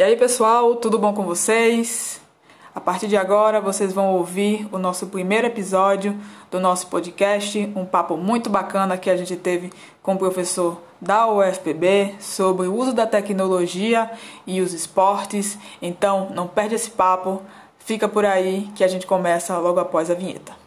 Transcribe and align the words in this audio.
E 0.00 0.02
aí, 0.02 0.16
pessoal, 0.16 0.76
tudo 0.76 0.98
bom 0.98 1.12
com 1.12 1.24
vocês? 1.24 2.22
A 2.74 2.80
partir 2.80 3.06
de 3.06 3.18
agora, 3.18 3.60
vocês 3.60 3.92
vão 3.92 4.14
ouvir 4.14 4.66
o 4.72 4.78
nosso 4.78 5.08
primeiro 5.08 5.46
episódio 5.46 6.18
do 6.50 6.58
nosso 6.58 6.86
podcast, 6.86 7.70
um 7.76 7.84
papo 7.84 8.16
muito 8.16 8.48
bacana 8.48 8.96
que 8.96 9.10
a 9.10 9.16
gente 9.18 9.36
teve 9.36 9.70
com 10.02 10.14
o 10.14 10.18
professor 10.18 10.80
da 10.98 11.30
UFPB 11.30 12.14
sobre 12.18 12.66
o 12.66 12.74
uso 12.74 12.94
da 12.94 13.06
tecnologia 13.06 14.10
e 14.46 14.62
os 14.62 14.72
esportes. 14.72 15.58
Então, 15.82 16.30
não 16.34 16.48
perde 16.48 16.76
esse 16.76 16.92
papo, 16.92 17.42
fica 17.80 18.08
por 18.08 18.24
aí 18.24 18.70
que 18.74 18.82
a 18.82 18.88
gente 18.88 19.06
começa 19.06 19.58
logo 19.58 19.80
após 19.80 20.10
a 20.10 20.14
vinheta. 20.14 20.59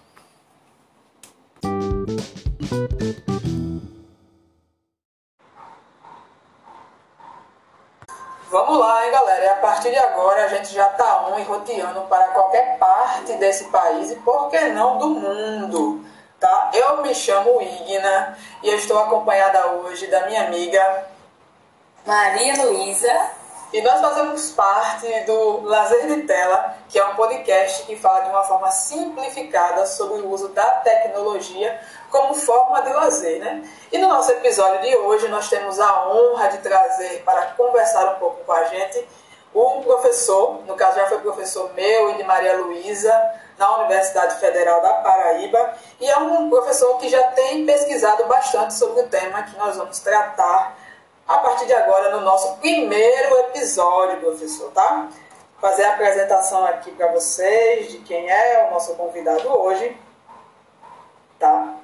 Partir 9.64 9.92
de 9.92 9.98
agora 9.98 10.44
a 10.44 10.48
gente 10.50 10.74
já 10.74 10.86
tá 10.88 11.26
on 11.30 11.40
e 11.40 11.44
roteando 11.44 12.02
para 12.02 12.26
qualquer 12.26 12.78
parte 12.78 13.32
desse 13.36 13.64
país 13.70 14.12
e 14.12 14.16
por 14.18 14.50
que 14.50 14.60
não 14.68 14.98
do 14.98 15.08
mundo, 15.12 16.06
tá? 16.38 16.70
Eu 16.74 17.02
me 17.02 17.16
chamo 17.16 17.62
Igna 17.62 18.38
e 18.62 18.70
eu 18.70 18.76
estou 18.76 19.00
acompanhada 19.00 19.66
hoje 19.68 20.08
da 20.08 20.26
minha 20.26 20.48
amiga 20.48 21.06
Maria 22.06 22.62
Luísa 22.62 23.32
e 23.72 23.82
nós 23.82 24.02
fazemos 24.02 24.52
parte 24.52 25.08
do 25.22 25.62
Lazer 25.62 26.08
de 26.08 26.24
Tela, 26.24 26.76
que 26.90 27.00
é 27.00 27.06
um 27.06 27.16
podcast 27.16 27.84
que 27.84 27.96
fala 27.96 28.20
de 28.20 28.32
uma 28.32 28.44
forma 28.44 28.70
simplificada 28.70 29.86
sobre 29.86 30.24
o 30.24 30.30
uso 30.30 30.50
da 30.50 30.66
tecnologia 30.82 31.80
como 32.12 32.36
forma 32.36 32.82
de 32.82 32.92
lazer. 32.92 33.40
Né? 33.40 33.64
E 33.94 33.98
no 33.98 34.10
nosso 34.10 34.30
episódio 34.34 34.82
de 34.82 34.96
hoje, 34.98 35.30
nós 35.30 35.50
temos 35.50 35.80
a 35.80 36.10
honra 36.10 36.50
de 36.50 36.58
trazer 36.58 37.24
para 37.24 37.46
conversar 37.58 38.14
um 38.14 38.20
pouco 38.20 38.44
com 38.44 38.52
a 38.52 38.66
gente 38.66 39.23
um 39.56 39.84
professor, 39.84 40.62
no 40.66 40.76
caso 40.76 40.98
já 40.98 41.08
foi 41.08 41.20
professor 41.20 41.72
meu 41.74 42.12
e 42.12 42.18
de 42.18 42.24
Maria 42.24 42.58
Luísa, 42.58 43.14
na 43.58 43.78
Universidade 43.78 44.40
Federal 44.40 44.82
da 44.82 44.94
Paraíba, 44.96 45.76
e 46.00 46.10
é 46.10 46.18
um 46.18 46.50
professor 46.50 46.98
que 46.98 47.08
já 47.08 47.22
tem 47.30 47.66
pesquisado 47.66 48.26
bastante 48.26 48.74
sobre 48.74 49.02
o 49.02 49.08
tema 49.08 49.44
que 49.44 49.56
nós 49.58 49.78
vamos 49.78 50.00
tratar 50.00 50.76
a 51.28 51.38
partir 51.38 51.66
de 51.66 51.74
agora 51.74 52.16
no 52.16 52.22
nosso 52.22 52.58
primeiro 52.58 53.38
episódio, 53.40 54.20
professor, 54.20 54.72
tá? 54.72 55.08
Fazer 55.62 55.84
a 55.84 55.94
apresentação 55.94 56.66
aqui 56.66 56.92
para 56.92 57.08
vocês 57.14 57.90
de 57.90 58.00
quem 58.00 58.30
é 58.30 58.68
o 58.68 58.74
nosso 58.74 58.96
convidado 58.96 59.48
hoje, 59.48 59.98
tá? 61.40 61.76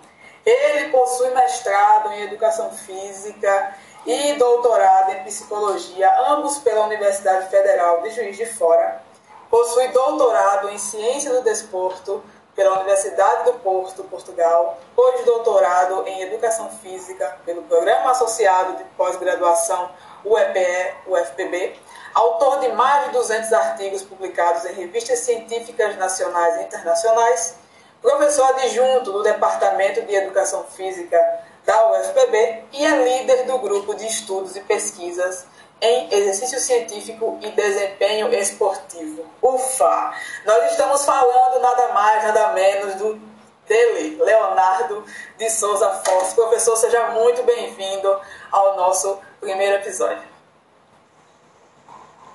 Ele 0.45 0.89
possui 0.89 1.29
mestrado 1.29 2.11
em 2.13 2.23
Educação 2.23 2.71
Física 2.71 3.75
e 4.05 4.33
doutorado 4.33 5.11
em 5.11 5.23
Psicologia, 5.23 6.11
ambos 6.29 6.59
pela 6.59 6.85
Universidade 6.85 7.49
Federal 7.49 8.01
de 8.01 8.11
Juiz 8.11 8.37
de 8.37 8.45
Fora. 8.45 9.01
Possui 9.49 9.87
doutorado 9.89 10.69
em 10.69 10.77
Ciência 10.77 11.33
do 11.33 11.41
Desporto 11.41 12.23
pela 12.55 12.75
Universidade 12.75 13.45
do 13.45 13.53
Porto, 13.59 14.03
Portugal, 14.03 14.77
pós-doutorado 14.95 16.03
em 16.07 16.21
Educação 16.21 16.69
Física 16.81 17.37
pelo 17.45 17.63
Programa 17.63 18.11
Associado 18.11 18.77
de 18.77 18.83
Pós-Graduação 18.97 19.89
UEPE-UFPB, 20.25 21.79
autor 22.13 22.59
de 22.59 22.67
mais 22.69 23.05
de 23.05 23.11
200 23.11 23.53
artigos 23.53 24.03
publicados 24.03 24.65
em 24.65 24.73
revistas 24.73 25.19
científicas 25.19 25.95
nacionais 25.95 26.57
e 26.57 26.63
internacionais, 26.63 27.55
professor 28.01 28.49
adjunto 28.49 29.11
do 29.11 29.23
Departamento 29.23 30.01
de 30.01 30.15
Educação 30.15 30.63
Física 30.65 31.17
da 31.65 31.91
UFPB 31.91 32.63
e 32.73 32.85
é 32.85 33.19
líder 33.19 33.45
do 33.45 33.57
grupo 33.59 33.93
de 33.93 34.05
estudos 34.07 34.55
e 34.55 34.61
pesquisas 34.61 35.45
em 35.81 36.13
exercício 36.13 36.59
científico 36.59 37.39
e 37.41 37.49
desempenho 37.51 38.33
esportivo. 38.33 39.25
Ufa! 39.41 40.13
Nós 40.45 40.71
estamos 40.71 41.05
falando 41.05 41.61
nada 41.61 41.93
mais, 41.93 42.23
nada 42.23 42.53
menos 42.53 42.95
do 42.95 43.29
dele, 43.69 44.17
Leonardo 44.21 45.05
de 45.37 45.49
Souza 45.51 46.01
Foz. 46.03 46.33
Professor, 46.33 46.75
seja 46.75 47.11
muito 47.11 47.43
bem-vindo 47.43 48.19
ao 48.51 48.75
nosso 48.75 49.19
primeiro 49.39 49.75
episódio. 49.75 50.27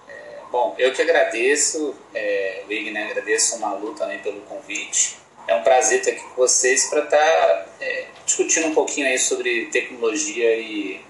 É, 0.09 0.39
bom, 0.51 0.77
eu 0.79 0.93
que 0.95 1.03
agradeço, 1.03 1.95
é, 2.15 2.63
né, 2.93 3.09
agradeço 3.11 3.57
a 3.57 3.59
Malu 3.59 3.95
também 3.95 4.21
pelo 4.21 4.41
convite. 4.43 5.19
É 5.47 5.55
um 5.55 5.63
prazer 5.63 6.01
estar 6.01 6.13
aqui 6.13 6.23
com 6.23 6.37
vocês 6.37 6.89
para 6.89 7.01
estar 7.01 7.17
tá, 7.17 7.67
é, 7.81 8.07
discutindo 8.25 8.69
um 8.69 8.75
pouquinho 8.75 9.07
aí 9.07 9.19
sobre 9.19 9.67
tecnologia 9.67 10.57
e 10.57 11.05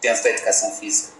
dentro 0.00 0.24
da 0.24 0.30
educação 0.30 0.72
física. 0.72 1.14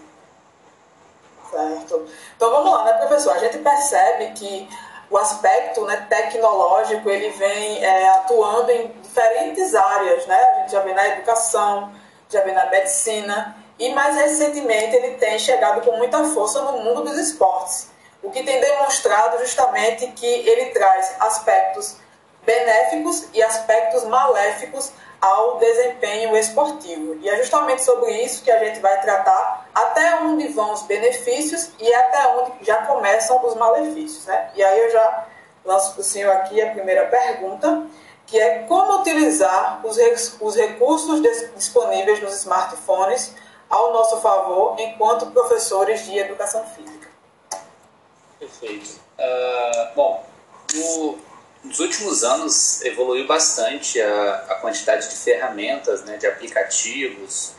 Certo. 1.50 2.09
Então 2.37 2.50
vamos 2.50 2.72
lá, 2.72 2.84
né, 2.84 2.93
professor? 2.95 3.37
A 3.37 3.39
gente 3.39 3.59
percebe 3.59 4.33
que 4.33 4.69
o 5.09 5.17
aspecto 5.17 5.84
né, 5.84 6.06
tecnológico 6.09 7.09
ele 7.09 7.31
vem 7.31 7.84
é, 7.84 8.09
atuando 8.11 8.71
em 8.72 8.89
diferentes 9.01 9.75
áreas, 9.75 10.27
né? 10.27 10.37
A 10.37 10.61
gente 10.61 10.72
já 10.72 10.81
vê 10.81 10.93
na 10.93 11.09
educação, 11.09 11.93
já 12.28 12.41
vê 12.41 12.51
na 12.51 12.66
medicina 12.66 13.56
e 13.78 13.93
mais 13.95 14.16
recentemente 14.16 14.97
ele 14.97 15.16
tem 15.16 15.39
chegado 15.39 15.83
com 15.83 15.97
muita 15.97 16.25
força 16.25 16.62
no 16.62 16.78
mundo 16.78 17.03
dos 17.03 17.19
esportes, 17.19 17.91
o 18.22 18.31
que 18.31 18.43
tem 18.43 18.61
demonstrado 18.61 19.39
justamente 19.39 20.06
que 20.09 20.27
ele 20.27 20.66
traz 20.66 21.15
aspectos 21.21 21.97
benéficos 22.44 23.27
e 23.32 23.43
aspectos 23.43 24.05
maléficos 24.05 24.93
ao 25.21 25.59
desempenho 25.59 26.37
esportivo. 26.37 27.15
E 27.21 27.28
é 27.28 27.37
justamente 27.38 27.82
sobre 27.82 28.12
isso 28.22 28.44
que 28.44 28.50
a 28.50 28.59
gente 28.62 28.81
vai 28.81 29.00
tratar 29.00 29.66
até 29.75 30.21
onde 30.21 30.49
vão 30.49 30.72
os 30.72 30.83
benefícios 30.83 31.71
e 31.81 31.94
até 31.94 32.28
onde 32.37 32.53
já 32.62 32.84
começam 32.87 33.44
os 33.44 33.54
malefícios. 33.54 34.27
Né? 34.27 34.50
E 34.54 34.62
aí 34.62 34.78
eu 34.81 34.91
já 34.91 35.27
lanço 35.65 35.93
para 35.93 36.00
o 36.03 36.04
senhor 36.04 36.31
aqui 36.31 36.60
a 36.60 36.71
primeira 36.71 37.06
pergunta, 37.06 37.87
que 38.27 38.38
é 38.38 38.60
como 38.65 39.00
utilizar 39.00 39.81
os, 39.84 39.97
os 40.41 40.56
recursos 40.56 41.22
disponíveis 41.56 42.21
nos 42.21 42.34
smartphones 42.37 43.34
ao 43.71 43.93
nosso 43.93 44.21
favor 44.21 44.77
enquanto 44.78 45.31
professores 45.31 46.04
de 46.04 46.19
educação 46.19 46.65
física. 46.66 47.09
Perfeito. 48.38 49.00
Uh, 49.19 49.94
bom, 49.94 50.25
o 50.75 51.19
nos 51.65 51.81
últimos 51.81 52.23
anos 52.23 52.83
evoluiu 52.83 53.27
bastante 53.27 54.01
a, 54.01 54.35
a 54.51 54.55
quantidade 54.57 55.09
de 55.09 55.17
ferramentas, 55.17 56.05
né, 56.05 56.19
de 56.19 56.27
aplicativos, 56.27 57.53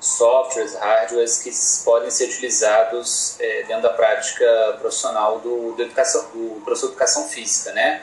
softwares, 0.00 0.74
hardwares 0.74 1.38
que 1.38 1.50
podem 1.84 2.10
ser 2.10 2.24
utilizados 2.24 3.36
é, 3.40 3.62
dentro 3.62 3.84
da 3.84 3.90
prática 3.90 4.76
profissional 4.80 5.38
do, 5.38 5.72
do, 5.72 5.82
educação, 5.82 6.22
do 6.34 6.60
professor 6.64 6.88
de 6.88 6.92
educação 6.92 7.28
física. 7.28 7.72
Né? 7.72 8.02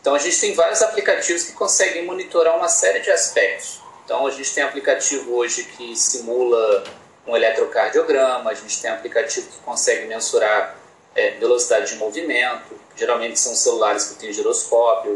Então 0.00 0.14
a 0.14 0.18
gente 0.18 0.40
tem 0.40 0.54
vários 0.54 0.82
aplicativos 0.82 1.44
que 1.44 1.52
conseguem 1.52 2.04
monitorar 2.04 2.56
uma 2.56 2.68
série 2.68 3.00
de 3.00 3.10
aspectos. 3.10 3.80
Então 4.04 4.26
a 4.26 4.30
gente 4.30 4.52
tem 4.54 4.64
aplicativo 4.64 5.34
hoje 5.34 5.64
que 5.64 5.94
simula 5.94 6.82
um 7.26 7.36
eletrocardiograma, 7.36 8.50
a 8.50 8.54
gente 8.54 8.80
tem 8.80 8.90
aplicativo 8.90 9.46
que 9.48 9.58
consegue 9.58 10.06
mensurar 10.06 10.77
é, 11.18 11.30
velocidade 11.32 11.92
de 11.92 11.96
movimento, 11.96 12.78
geralmente 12.94 13.38
são 13.40 13.54
celulares 13.56 14.04
que 14.04 14.14
têm 14.14 14.32
giroscópio. 14.32 15.14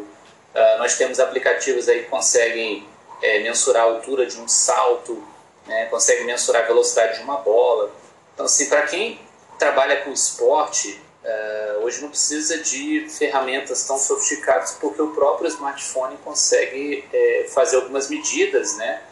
Uh, 0.53 0.79
nós 0.79 0.97
temos 0.97 1.21
aplicativos 1.21 1.89
aí 1.89 2.03
que 2.03 2.11
conseguem 2.11 2.87
é, 3.23 3.39
mensurar 3.41 3.85
a 3.85 3.87
altura 3.87 4.27
de 4.27 4.39
um 4.39 4.49
salto, 4.49 5.23
né, 5.67 5.87
conseguem 5.87 6.27
mensurar 6.27 6.65
a 6.65 6.67
velocidade 6.67 7.19
de 7.19 7.25
uma 7.25 7.37
bola. 7.37 7.91
Então, 8.35 8.47
assim, 8.47 8.67
para 8.67 8.83
quem 8.83 9.21
trabalha 9.59 10.03
com 10.03 10.13
esporte, 10.13 11.01
uh, 11.25 11.85
hoje 11.85 12.03
não 12.03 12.09
precisa 12.09 12.59
de 12.59 13.07
ferramentas 13.09 13.87
tão 13.87 13.97
sofisticadas, 13.97 14.73
porque 14.81 15.01
o 15.01 15.15
próprio 15.15 15.47
smartphone 15.49 16.17
consegue 16.25 17.05
é, 17.13 17.47
fazer 17.55 17.77
algumas 17.77 18.11
medidas, 18.11 18.77
né? 18.77 19.03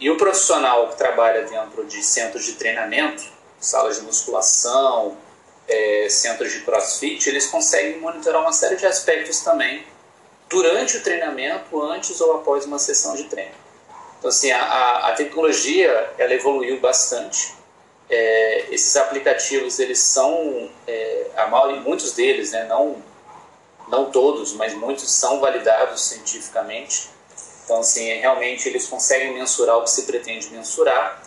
E 0.00 0.10
o 0.10 0.16
profissional 0.16 0.88
que 0.88 0.96
trabalha 0.96 1.42
dentro 1.42 1.84
de 1.84 2.02
centros 2.02 2.44
de 2.44 2.54
treinamento, 2.54 3.22
salas 3.60 3.98
de 3.98 4.02
musculação, 4.02 5.16
é, 5.68 6.08
centros 6.08 6.52
de 6.52 6.60
crossfit, 6.60 7.28
eles 7.28 7.46
conseguem 7.46 7.98
monitorar 7.98 8.40
uma 8.40 8.52
série 8.52 8.76
de 8.76 8.86
aspectos 8.86 9.40
também 9.40 9.84
durante 10.48 10.96
o 10.96 11.02
treinamento, 11.02 11.80
antes 11.82 12.20
ou 12.20 12.36
após 12.36 12.64
uma 12.64 12.78
sessão 12.78 13.14
de 13.14 13.24
treino. 13.24 13.54
Então, 14.18 14.28
assim, 14.28 14.50
a, 14.52 15.08
a 15.08 15.12
tecnologia 15.12 16.12
ela 16.18 16.32
evoluiu 16.32 16.80
bastante. 16.80 17.54
É, 18.08 18.66
esses 18.70 18.96
aplicativos, 18.96 19.78
eles 19.78 19.98
são, 19.98 20.70
é, 20.86 21.26
a 21.36 21.46
maioria, 21.46 21.80
muitos 21.80 22.12
deles, 22.12 22.52
né, 22.52 22.64
não, 22.64 23.02
não 23.88 24.10
todos, 24.10 24.52
mas 24.52 24.74
muitos 24.74 25.10
são 25.10 25.40
validados 25.40 26.02
cientificamente. 26.02 27.10
Então, 27.64 27.80
assim, 27.80 28.04
realmente 28.18 28.68
eles 28.68 28.86
conseguem 28.86 29.32
mensurar 29.32 29.78
o 29.78 29.84
que 29.84 29.90
se 29.90 30.02
pretende 30.02 30.48
mensurar. 30.50 31.22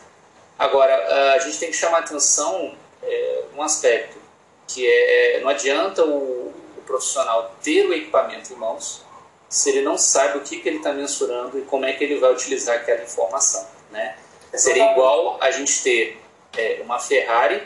Agora, 0.58 1.34
a 1.34 1.40
gente 1.40 1.58
tem 1.60 1.70
que 1.70 1.78
chamar 1.78 2.00
atenção 2.00 2.76
é, 3.02 3.44
um 3.56 3.62
aspecto 3.62 4.27
que 4.68 4.88
é 4.88 5.40
não 5.42 5.50
adianta 5.50 6.04
o, 6.04 6.54
o, 6.78 6.82
profissional 6.86 7.56
ter 7.64 7.86
o 7.86 7.94
equipamento 7.94 8.54
em 8.54 8.56
mãos 8.56 9.06
se 9.50 9.70
ele 9.70 9.82
não 9.82 9.98
sabe 9.98 10.38
o 10.38 10.42
que, 10.42 10.60
que 10.60 10.68
ele 10.68 10.78
está 10.78 10.92
mensurando 10.92 11.58
e 11.58 11.62
como 11.62 11.86
é 11.86 11.94
que 11.94 12.04
ele 12.04 12.20
vai 12.20 12.34
utilizar 12.34 12.76
aquela 12.76 13.02
informação, 13.02 13.66
né? 13.92 14.18
Seria 14.54 14.92
igual 14.92 15.38
a 15.42 15.52
gente 15.52 15.84
ter 15.84 16.22
é, 16.58 16.82
uma 16.84 17.00
Ferrari 17.00 17.66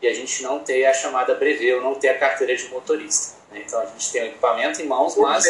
e 0.00 0.08
a 0.08 0.12
gente 0.12 0.42
não 0.42 0.58
ter 0.58 0.84
a 0.86 0.92
chamada 0.92 1.34
brevê 1.34 1.74
ou 1.74 1.82
não 1.82 1.94
ter 1.94 2.08
a 2.08 2.18
carteira 2.18 2.56
de 2.56 2.68
motorista. 2.68 3.36
Né? 3.50 3.62
Então 3.64 3.80
a 3.80 3.86
gente 3.86 4.12
tem 4.12 4.22
o 4.22 4.26
equipamento 4.26 4.82
em 4.82 4.86
mãos, 4.86 5.16
mas 5.16 5.44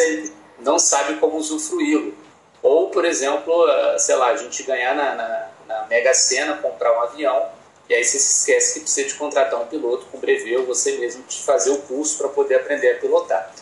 não 0.59 0.79
sabe 0.79 1.15
como 1.17 1.37
usufruí-lo. 1.37 2.13
Ou, 2.61 2.89
por 2.89 3.05
exemplo, 3.05 3.65
ah, 3.65 3.99
sei 3.99 4.15
lá, 4.15 4.29
a 4.29 4.37
gente 4.37 4.63
ganhar 4.63 4.95
na, 4.95 5.15
na, 5.15 5.49
na 5.67 5.87
Mega 5.87 6.13
Sena, 6.13 6.57
comprar 6.57 6.97
um 6.97 7.01
avião, 7.01 7.49
e 7.89 7.93
aí 7.93 8.03
você 8.03 8.17
se 8.17 8.39
esquece 8.39 8.73
que 8.73 8.79
precisa 8.81 9.07
de 9.07 9.13
contratar 9.15 9.61
um 9.61 9.67
piloto 9.67 10.05
com 10.11 10.17
brevê 10.17 10.57
ou 10.57 10.65
você 10.65 10.97
mesmo 10.97 11.23
de 11.23 11.43
fazer 11.43 11.71
o 11.71 11.77
curso 11.83 12.17
para 12.17 12.29
poder 12.29 12.55
aprender 12.55 12.93
a 12.93 12.99
pilotar. 12.99 13.53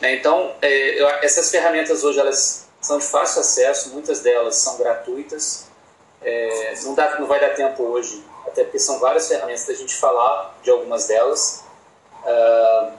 Né? 0.00 0.14
Então, 0.14 0.54
é, 0.62 1.24
essas 1.24 1.50
ferramentas 1.50 2.02
hoje 2.02 2.18
elas 2.18 2.66
são 2.80 2.98
de 2.98 3.04
fácil 3.04 3.40
acesso, 3.40 3.90
muitas 3.90 4.20
delas 4.20 4.56
são 4.56 4.78
gratuitas. 4.78 5.66
É, 6.22 6.74
não, 6.82 6.94
dá, 6.94 7.18
não 7.18 7.26
vai 7.26 7.40
dar 7.40 7.50
tempo 7.50 7.82
hoje, 7.82 8.24
até 8.46 8.64
porque 8.64 8.78
são 8.78 8.98
várias 8.98 9.28
ferramentas 9.28 9.66
da 9.66 9.74
gente 9.74 9.94
falar 9.96 10.58
de 10.62 10.70
algumas 10.70 11.06
delas. 11.06 11.64
Uh, 12.24 12.92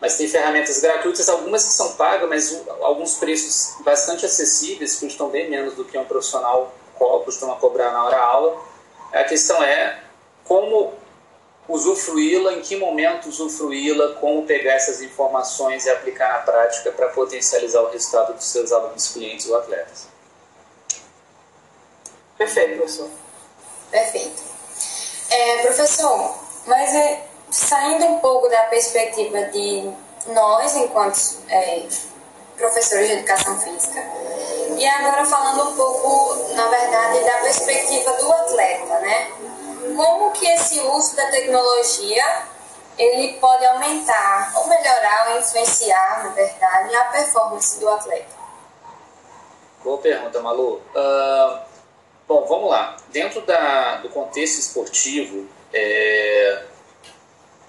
mas 0.00 0.16
tem 0.16 0.28
ferramentas 0.28 0.80
gratuitas, 0.80 1.28
algumas 1.28 1.64
que 1.64 1.72
são 1.72 1.92
pagas, 1.92 2.28
mas 2.28 2.62
alguns 2.80 3.14
preços 3.14 3.82
bastante 3.82 4.24
acessíveis, 4.24 4.96
custam 4.96 5.28
bem 5.28 5.50
menos 5.50 5.74
do 5.74 5.84
que 5.84 5.98
um 5.98 6.04
profissional 6.04 6.74
costuma 7.24 7.56
cobrar 7.56 7.92
na 7.92 8.04
hora 8.04 8.18
aula. 8.18 8.62
A 9.12 9.24
questão 9.24 9.62
é 9.62 9.98
como 10.44 10.92
usufruí-la, 11.68 12.54
em 12.54 12.60
que 12.60 12.76
momento 12.76 13.28
usufruí-la, 13.28 14.14
como 14.14 14.44
pegar 14.44 14.74
essas 14.74 15.00
informações 15.00 15.86
e 15.86 15.90
aplicar 15.90 16.32
na 16.32 16.38
prática 16.40 16.90
para 16.90 17.08
potencializar 17.08 17.80
o 17.82 17.90
resultado 17.90 18.34
dos 18.34 18.44
seus 18.44 18.72
alunos, 18.72 19.08
clientes 19.08 19.48
ou 19.48 19.56
atletas. 19.56 20.08
Perfeito, 22.36 22.76
professor. 22.76 23.08
Perfeito. 23.90 24.42
É, 25.30 25.62
professor, 25.62 26.34
mas 26.66 26.94
é, 26.94 27.24
saindo 27.50 28.06
um 28.06 28.18
pouco 28.18 28.48
da 28.48 28.62
perspectiva 28.64 29.42
de 29.44 29.92
nós, 30.28 30.74
enquanto 30.76 31.18
é, 31.48 31.86
professores 32.56 33.08
de 33.08 33.14
educação 33.14 33.58
física, 33.60 34.02
e 34.76 34.86
agora 34.86 35.24
falando 35.24 35.70
um 35.70 35.76
pouco, 35.76 36.54
na 36.54 36.66
verdade, 36.68 37.24
da 37.24 37.38
perspectiva 37.38 38.12
do 38.14 38.32
atleta, 38.32 38.98
né? 39.00 39.32
Como 39.94 40.32
que 40.32 40.46
esse 40.46 40.80
uso 40.80 41.16
da 41.16 41.30
tecnologia 41.30 42.24
ele 42.98 43.34
pode 43.38 43.64
aumentar 43.64 44.52
ou 44.56 44.68
melhorar 44.68 45.30
ou 45.30 45.38
influenciar, 45.38 46.24
na 46.24 46.30
verdade, 46.30 46.94
a 46.94 47.04
performance 47.04 47.80
do 47.80 47.88
atleta? 47.88 48.40
Boa 49.82 49.98
pergunta, 49.98 50.40
Malu. 50.40 50.82
Uh, 50.94 51.58
bom, 52.28 52.44
vamos 52.46 52.70
lá. 52.70 52.96
Dentro 53.08 53.40
da, 53.42 53.96
do 53.96 54.10
contexto 54.10 54.58
esportivo, 54.58 55.48
é, 55.72 56.64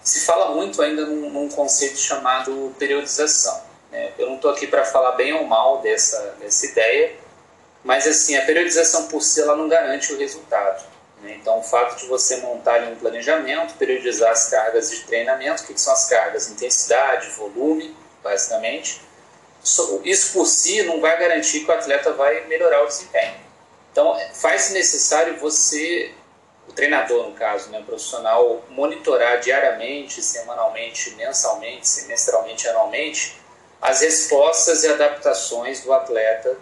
se 0.04 0.26
fala 0.26 0.52
muito 0.52 0.82
ainda 0.82 1.06
num, 1.06 1.30
num 1.30 1.50
conceito 1.50 1.98
chamado 1.98 2.76
periodização. 2.78 3.62
Né? 3.92 4.12
Eu 4.18 4.28
não 4.28 4.36
estou 4.36 4.52
aqui 4.52 4.68
para 4.68 4.84
falar 4.84 5.14
bem 5.14 5.34
ou 5.34 5.46
mal 5.46 5.80
dessa, 5.80 6.36
dessa 6.40 6.66
ideia, 6.66 7.16
mas 7.84 8.06
assim, 8.06 8.36
a 8.36 8.46
periodização 8.46 9.08
por 9.08 9.22
si 9.22 9.42
ela 9.42 9.56
não 9.56 9.70
garante 9.70 10.14
o 10.14 10.18
resultado. 10.18 10.84
Né? 11.22 11.38
Então, 11.40 11.60
o 11.60 11.64
fato 11.64 11.98
de 11.98 12.08
você 12.08 12.38
montar 12.38 12.82
um 12.84 12.96
planejamento, 12.96 13.76
periodizar 13.76 14.32
as 14.32 14.50
cargas 14.50 14.90
de 14.90 15.02
treinamento, 15.04 15.64
o 15.64 15.66
que 15.68 15.80
são 15.80 15.94
as 15.94 16.10
cargas? 16.10 16.50
Intensidade, 16.50 17.30
volume, 17.30 17.96
basicamente. 18.24 19.02
Isso 20.04 20.34
por 20.34 20.46
si 20.48 20.82
não 20.84 21.00
vai 21.00 21.18
garantir 21.20 21.64
que 21.64 21.70
o 21.70 21.74
atleta 21.74 22.12
vai 22.14 22.46
melhorar 22.48 22.84
o 22.84 22.88
desempenho. 22.88 23.36
Então, 23.92 24.18
faz 24.34 24.72
necessário 24.72 25.38
você, 25.38 26.12
o 26.68 26.74
treinador 26.74 27.28
no 27.28 27.36
caso, 27.36 27.70
né, 27.70 27.80
o 27.80 27.84
profissional, 27.84 28.64
monitorar 28.70 29.40
diariamente, 29.40 30.24
semanalmente, 30.24 31.12
mensalmente, 31.16 31.88
semestralmente, 31.88 32.68
anualmente, 32.70 33.40
as 33.82 34.02
respostas 34.02 34.84
e 34.84 34.88
adaptações 34.88 35.82
do 35.82 35.94
atleta 35.94 36.58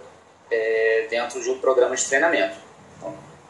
é, 0.49 1.07
dentro 1.09 1.41
de 1.41 1.49
um 1.51 1.59
programa 1.59 1.95
de 1.95 2.05
treinamento. 2.05 2.68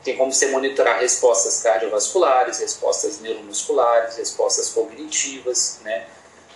Tem 0.03 0.15
como 0.15 0.31
você 0.31 0.47
monitorar 0.47 0.99
respostas 0.99 1.61
cardiovasculares, 1.61 2.59
respostas 2.59 3.19
neuromusculares, 3.19 4.17
respostas 4.17 4.69
cognitivas, 4.69 5.79
né? 5.83 6.07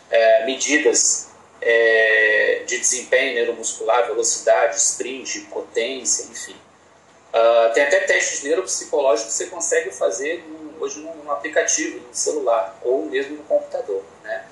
É, 0.10 0.46
medidas 0.46 1.28
é, 1.62 2.64
de 2.66 2.78
desempenho 2.78 3.36
neuromuscular, 3.36 4.08
velocidade, 4.08 4.78
sprint, 4.78 5.42
potência, 5.52 6.26
enfim. 6.32 6.56
Uh, 7.34 7.74
tem 7.74 7.84
até 7.84 8.02
testes 8.02 8.44
neuropsicológicos 8.44 9.32
que 9.32 9.38
você 9.38 9.48
consegue 9.48 9.90
fazer 9.90 10.46
hoje 10.80 11.00
num, 11.00 11.32
aplicativo, 11.32 12.00
no 12.08 12.14
celular 12.14 12.78
ou 12.84 13.06
mesmo 13.06 13.38
no 13.38 13.44
computador. 13.44 14.04
Né? 14.24 14.46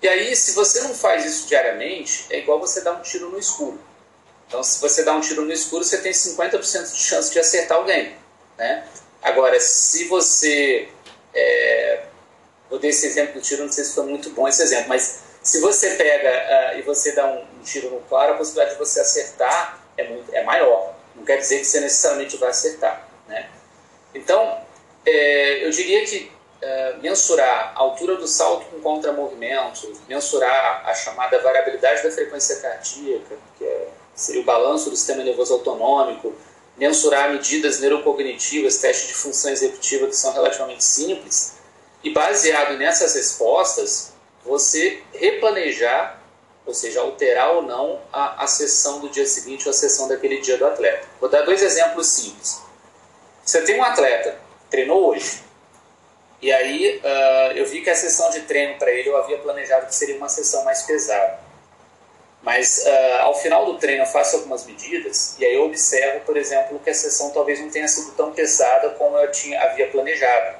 E 0.00 0.08
aí, 0.08 0.34
se 0.34 0.52
você 0.52 0.80
não 0.80 0.94
faz 0.94 1.24
isso 1.24 1.46
diariamente, 1.46 2.26
é 2.30 2.38
igual 2.38 2.58
você 2.58 2.80
dar 2.80 2.94
um 2.94 3.02
tiro 3.02 3.30
no 3.30 3.38
escuro. 3.38 3.78
Então, 4.52 4.62
se 4.62 4.82
você 4.82 5.02
dá 5.02 5.14
um 5.14 5.20
tiro 5.22 5.46
no 5.46 5.50
escuro, 5.50 5.82
você 5.82 5.96
tem 5.96 6.12
50% 6.12 6.92
de 6.92 6.98
chance 6.98 7.32
de 7.32 7.38
acertar 7.38 7.78
alguém. 7.78 8.14
Né? 8.58 8.86
Agora, 9.22 9.58
se 9.58 10.04
você. 10.04 10.90
É, 11.32 12.02
vou 12.68 12.78
dar 12.78 12.86
esse 12.86 13.06
exemplo 13.06 13.32
do 13.32 13.40
tiro, 13.40 13.64
não 13.64 13.72
sei 13.72 13.82
se 13.82 13.94
foi 13.94 14.04
muito 14.04 14.28
bom 14.28 14.46
esse 14.46 14.62
exemplo, 14.62 14.90
mas 14.90 15.22
se 15.42 15.58
você 15.58 15.94
pega 15.94 16.74
uh, 16.74 16.78
e 16.78 16.82
você 16.82 17.12
dá 17.12 17.26
um, 17.28 17.38
um, 17.38 17.62
tiro 17.64 17.88
no 17.88 18.00
claro, 18.02 18.34
a 18.34 18.36
possibilidade 18.36 18.74
de 18.74 18.78
você 18.78 19.00
acertar 19.00 19.82
é, 19.96 20.06
muito, 20.06 20.34
é 20.34 20.44
maior. 20.44 20.96
Não 21.16 21.24
quer 21.24 21.38
dizer 21.38 21.60
que 21.60 21.64
você 21.64 21.80
necessariamente 21.80 22.36
vai 22.36 22.50
acertar. 22.50 23.08
Né? 23.26 23.48
Então, 24.14 24.60
é, 25.06 25.64
eu 25.64 25.70
diria 25.70 26.04
que 26.04 26.30
uh, 26.62 27.00
mensurar 27.00 27.72
a 27.74 27.80
altura 27.80 28.16
do 28.16 28.28
salto 28.28 28.66
com 28.66 28.82
contramovimento, 28.82 29.90
mensurar 30.06 30.86
a 30.86 30.94
chamada 30.94 31.38
variabilidade 31.38 32.02
da 32.02 32.10
frequência 32.10 32.56
cardíaca, 32.56 33.38
que 33.56 33.64
é 33.64 33.88
seria 34.14 34.40
o 34.40 34.44
balanço 34.44 34.90
do 34.90 34.96
sistema 34.96 35.22
nervoso 35.22 35.54
autonômico, 35.54 36.32
mensurar 36.76 37.30
medidas 37.30 37.80
neurocognitivas, 37.80 38.78
testes 38.78 39.08
de 39.08 39.14
função 39.14 39.50
executiva 39.50 40.06
que 40.06 40.16
são 40.16 40.32
relativamente 40.32 40.84
simples, 40.84 41.54
e 42.02 42.10
baseado 42.10 42.76
nessas 42.76 43.14
respostas, 43.14 44.12
você 44.44 45.02
replanejar, 45.12 46.20
ou 46.66 46.74
seja, 46.74 47.00
alterar 47.00 47.54
ou 47.56 47.62
não 47.62 48.00
a, 48.12 48.44
a 48.44 48.46
sessão 48.46 49.00
do 49.00 49.08
dia 49.08 49.26
seguinte 49.26 49.66
ou 49.66 49.70
a 49.70 49.74
sessão 49.74 50.08
daquele 50.08 50.40
dia 50.40 50.56
do 50.56 50.66
atleta. 50.66 51.06
Vou 51.20 51.28
dar 51.28 51.42
dois 51.42 51.62
exemplos 51.62 52.08
simples. 52.08 52.60
Você 53.44 53.62
tem 53.62 53.78
um 53.78 53.84
atleta, 53.84 54.38
treinou 54.70 55.10
hoje, 55.10 55.42
e 56.40 56.52
aí 56.52 56.98
uh, 56.98 57.56
eu 57.56 57.64
vi 57.66 57.82
que 57.82 57.90
a 57.90 57.94
sessão 57.94 58.28
de 58.30 58.40
treino 58.42 58.76
para 58.76 58.90
ele 58.90 59.08
eu 59.08 59.16
havia 59.16 59.38
planejado 59.38 59.86
que 59.86 59.94
seria 59.94 60.16
uma 60.16 60.28
sessão 60.28 60.64
mais 60.64 60.82
pesada. 60.82 61.38
Mas 62.42 62.84
uh, 62.84 63.22
ao 63.22 63.34
final 63.34 63.64
do 63.66 63.78
treino 63.78 64.02
eu 64.02 64.06
faço 64.06 64.36
algumas 64.36 64.66
medidas 64.66 65.36
e 65.38 65.44
aí 65.44 65.54
eu 65.54 65.64
observo, 65.64 66.20
por 66.24 66.36
exemplo, 66.36 66.78
que 66.80 66.90
a 66.90 66.94
sessão 66.94 67.30
talvez 67.30 67.60
não 67.60 67.70
tenha 67.70 67.86
sido 67.86 68.12
tão 68.16 68.32
pesada 68.32 68.90
como 68.90 69.16
eu 69.16 69.30
tinha, 69.30 69.62
havia 69.62 69.88
planejado. 69.88 70.56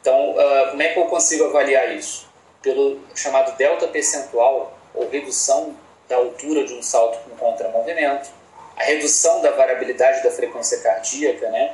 Então, 0.00 0.30
uh, 0.30 0.70
como 0.70 0.82
é 0.82 0.88
que 0.88 0.98
eu 0.98 1.04
consigo 1.04 1.44
avaliar 1.44 1.94
isso? 1.94 2.26
Pelo 2.62 2.98
chamado 3.14 3.56
delta 3.56 3.86
percentual, 3.88 4.78
ou 4.94 5.08
redução 5.10 5.76
da 6.08 6.16
altura 6.16 6.64
de 6.64 6.72
um 6.74 6.82
salto 6.82 7.18
com 7.28 7.36
contramovimento, 7.36 8.30
a 8.76 8.84
redução 8.84 9.42
da 9.42 9.50
variabilidade 9.50 10.22
da 10.22 10.30
frequência 10.30 10.78
cardíaca, 10.78 11.50
né? 11.50 11.72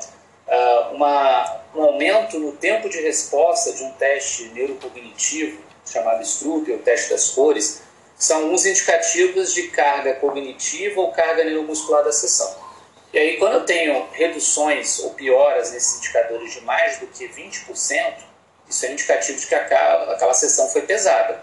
Uh, 0.49 0.94
uma, 0.94 1.61
um 1.75 1.82
aumento 1.84 2.38
no 2.38 2.52
tempo 2.52 2.88
de 2.88 3.00
resposta 3.00 3.73
de 3.73 3.84
um 3.84 3.92
teste 3.92 4.49
neurocognitivo, 4.49 5.62
chamado 5.87 6.23
Stroop, 6.23 6.70
ou 6.73 6.78
teste 6.78 7.11
das 7.11 7.30
cores, 7.30 7.82
são 8.16 8.42
alguns 8.42 8.64
indicativos 8.64 9.52
de 9.52 9.68
carga 9.68 10.14
cognitiva 10.14 11.00
ou 11.00 11.12
carga 11.12 11.44
neuromuscular 11.44 12.04
da 12.04 12.12
sessão. 12.12 12.64
E 13.12 13.18
aí, 13.18 13.37
quando 13.37 13.54
eu 13.54 13.64
tenho 13.64 14.09
reduções 14.12 14.99
ou 15.00 15.11
pioras 15.14 15.71
nesses 15.73 15.99
indicadores 15.99 16.52
de 16.52 16.61
mais 16.62 16.99
do 16.99 17.06
que 17.06 17.28
20%, 17.28 18.14
isso 18.68 18.87
é 18.87 18.92
indicativo 18.92 19.38
de 19.38 19.47
que 19.47 19.54
aquela, 19.54 20.14
aquela 20.14 20.35
sessão 20.35 20.68
foi 20.68 20.83
pesada. 20.83 21.42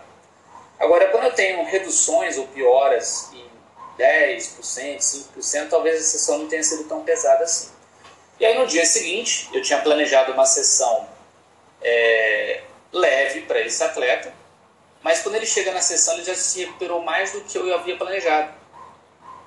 Agora, 0.80 1.08
quando 1.10 1.26
eu 1.26 1.34
tenho 1.34 1.64
reduções 1.64 2.38
ou 2.38 2.48
pioras 2.48 3.30
em 3.34 3.50
10%, 3.98 4.98
5%, 5.38 5.70
talvez 5.70 6.02
a 6.02 6.04
sessão 6.04 6.40
não 6.40 6.48
tenha 6.48 6.64
sido 6.64 6.86
tão 6.86 7.04
pesada 7.04 7.44
assim. 7.44 7.70
E 8.40 8.46
aí, 8.46 8.58
no 8.58 8.66
dia 8.66 8.86
seguinte, 8.86 9.48
eu 9.54 9.62
tinha 9.62 9.80
planejado 9.80 10.34
uma 10.34 10.46
sessão 10.46 11.08
é, 11.82 12.64
leve 12.92 13.42
para 13.42 13.62
esse 13.62 13.84
atleta, 13.84 14.34
mas 15.02 15.22
quando 15.22 15.36
ele 15.36 15.46
chega 15.46 15.72
na 15.72 15.82
sessão, 15.82 16.14
ele 16.16 16.24
já 16.24 16.36
se 16.36 16.60
recuperou 16.60 17.02
mais 17.02 17.32
do 17.32 17.42
que 17.42 17.58
eu 17.58 17.74
havia 17.74 17.98
planejado. 17.98 18.54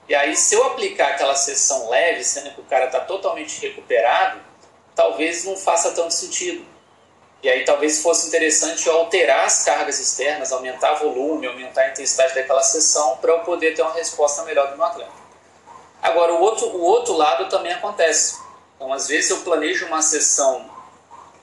E 0.09 0.15
aí, 0.15 0.37
se 0.37 0.55
eu 0.55 0.65
aplicar 0.65 1.13
aquela 1.13 1.35
sessão 1.35 1.89
leve, 1.89 2.25
sendo 2.25 2.51
que 2.51 2.61
o 2.61 2.65
cara 2.65 2.87
está 2.87 3.01
totalmente 3.01 3.61
recuperado, 3.61 4.41
talvez 4.95 5.45
não 5.45 5.57
faça 5.57 5.93
tanto 5.93 6.13
sentido. 6.13 6.67
E 7.43 7.49
aí, 7.49 7.65
talvez 7.65 8.03
fosse 8.03 8.29
interessante 8.29 8.87
eu 8.87 8.97
alterar 8.99 9.47
as 9.47 9.65
cargas 9.65 9.99
externas, 9.99 10.53
aumentar 10.53 10.95
volume, 10.95 11.47
aumentar 11.47 11.83
a 11.83 11.89
intensidade 11.91 12.35
daquela 12.35 12.63
sessão, 12.63 13.17
para 13.19 13.33
eu 13.33 13.41
poder 13.41 13.75
ter 13.75 13.83
uma 13.83 13.95
resposta 13.95 14.43
melhor 14.43 14.71
do 14.71 14.77
meu 14.77 14.85
atleta. 14.85 15.13
Agora, 16.03 16.35
o 16.35 16.41
outro, 16.41 16.67
o 16.67 16.83
outro 16.83 17.15
lado 17.15 17.49
também 17.49 17.73
acontece. 17.73 18.39
Então, 18.77 18.93
às 18.93 19.09
vezes, 19.09 19.31
eu 19.31 19.39
planejo 19.39 19.87
uma 19.87 20.03
sessão 20.03 20.71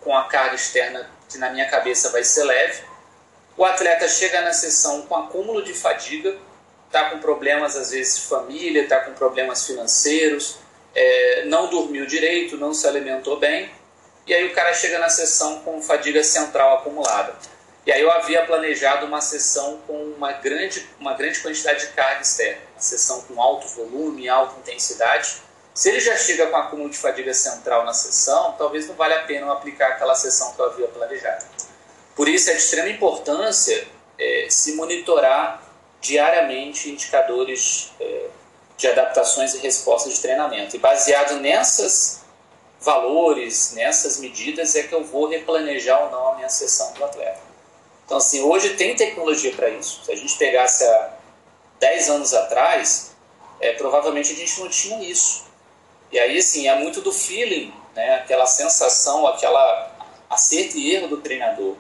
com 0.01 0.15
a 0.15 0.25
carga 0.25 0.55
externa 0.55 1.09
que 1.29 1.37
na 1.37 1.49
minha 1.49 1.67
cabeça 1.69 2.09
vai 2.09 2.23
ser 2.23 2.43
leve. 2.43 2.83
O 3.57 3.65
atleta 3.65 4.07
chega 4.07 4.41
na 4.41 4.53
sessão 4.53 5.01
com 5.03 5.15
acúmulo 5.15 5.61
de 5.63 5.73
fadiga, 5.73 6.37
está 6.87 7.09
com 7.09 7.19
problemas 7.19 7.75
às 7.75 7.91
vezes 7.91 8.21
de 8.21 8.21
família, 8.27 8.83
está 8.83 8.99
com 9.01 9.13
problemas 9.13 9.65
financeiros, 9.65 10.57
é, 10.95 11.45
não 11.45 11.69
dormiu 11.69 12.05
direito, 12.05 12.57
não 12.57 12.73
se 12.73 12.87
alimentou 12.87 13.37
bem, 13.37 13.69
e 14.25 14.33
aí 14.33 14.45
o 14.45 14.53
cara 14.53 14.73
chega 14.73 14.99
na 14.99 15.09
sessão 15.09 15.59
com 15.61 15.81
fadiga 15.81 16.23
central 16.23 16.77
acumulada. 16.77 17.33
E 17.85 17.91
aí 17.91 18.01
eu 18.01 18.11
havia 18.11 18.45
planejado 18.45 19.07
uma 19.07 19.21
sessão 19.21 19.79
com 19.87 20.03
uma 20.15 20.33
grande, 20.33 20.87
uma 20.99 21.13
grande 21.13 21.39
quantidade 21.39 21.87
de 21.87 21.93
carga 21.93 22.21
externa, 22.21 22.61
uma 22.75 22.81
sessão 22.81 23.21
com 23.21 23.41
alto 23.41 23.67
volume, 23.69 24.29
alta 24.29 24.59
intensidade. 24.59 25.41
Se 25.73 25.89
ele 25.89 25.99
já 25.99 26.15
chega 26.15 26.47
com 26.47 26.57
acúmulo 26.57 26.89
de 26.89 26.97
fadiga 26.97 27.33
central 27.33 27.83
na 27.83 27.93
sessão, 27.93 28.53
talvez 28.57 28.87
não 28.87 28.93
valha 28.93 29.17
a 29.17 29.23
pena 29.23 29.51
aplicar 29.51 29.89
aquela 29.89 30.13
sessão 30.13 30.53
que 30.53 30.61
eu 30.61 30.65
havia 30.65 30.87
planejado. 30.89 31.45
Por 32.15 32.27
isso 32.27 32.49
é 32.49 32.53
de 32.53 32.59
extrema 32.59 32.89
importância 32.89 33.87
é, 34.17 34.47
se 34.49 34.73
monitorar 34.73 35.63
diariamente 36.01 36.89
indicadores 36.89 37.91
é, 37.99 38.27
de 38.77 38.87
adaptações 38.87 39.53
e 39.53 39.59
respostas 39.59 40.13
de 40.13 40.21
treinamento. 40.21 40.75
E 40.75 40.79
baseado 40.79 41.39
nessas 41.39 42.21
valores, 42.79 43.73
nessas 43.73 44.19
medidas, 44.19 44.75
é 44.75 44.83
que 44.83 44.93
eu 44.93 45.03
vou 45.03 45.27
replanejar 45.27 46.03
ou 46.03 46.11
não 46.11 46.31
a 46.33 46.35
minha 46.35 46.49
sessão 46.49 46.91
do 46.93 47.05
atleta. 47.05 47.39
Então, 48.05 48.17
assim, 48.17 48.41
hoje 48.41 48.75
tem 48.75 48.95
tecnologia 48.95 49.53
para 49.53 49.69
isso. 49.69 50.03
Se 50.03 50.11
a 50.11 50.15
gente 50.15 50.35
pegasse 50.37 50.83
há 50.83 51.13
10 51.79 52.09
anos 52.09 52.33
atrás, 52.33 53.11
é, 53.59 53.73
provavelmente 53.73 54.33
a 54.33 54.35
gente 54.35 54.59
não 54.59 54.67
tinha 54.67 55.01
isso. 55.03 55.45
E 56.11 56.19
aí, 56.19 56.37
assim, 56.37 56.67
é 56.67 56.75
muito 56.75 57.01
do 57.01 57.13
feeling, 57.13 57.71
né? 57.95 58.15
aquela 58.15 58.45
sensação, 58.47 59.25
aquela 59.27 59.91
acerto 60.29 60.77
e 60.77 60.93
erro 60.93 61.07
do 61.07 61.17
treinador. 61.17 61.75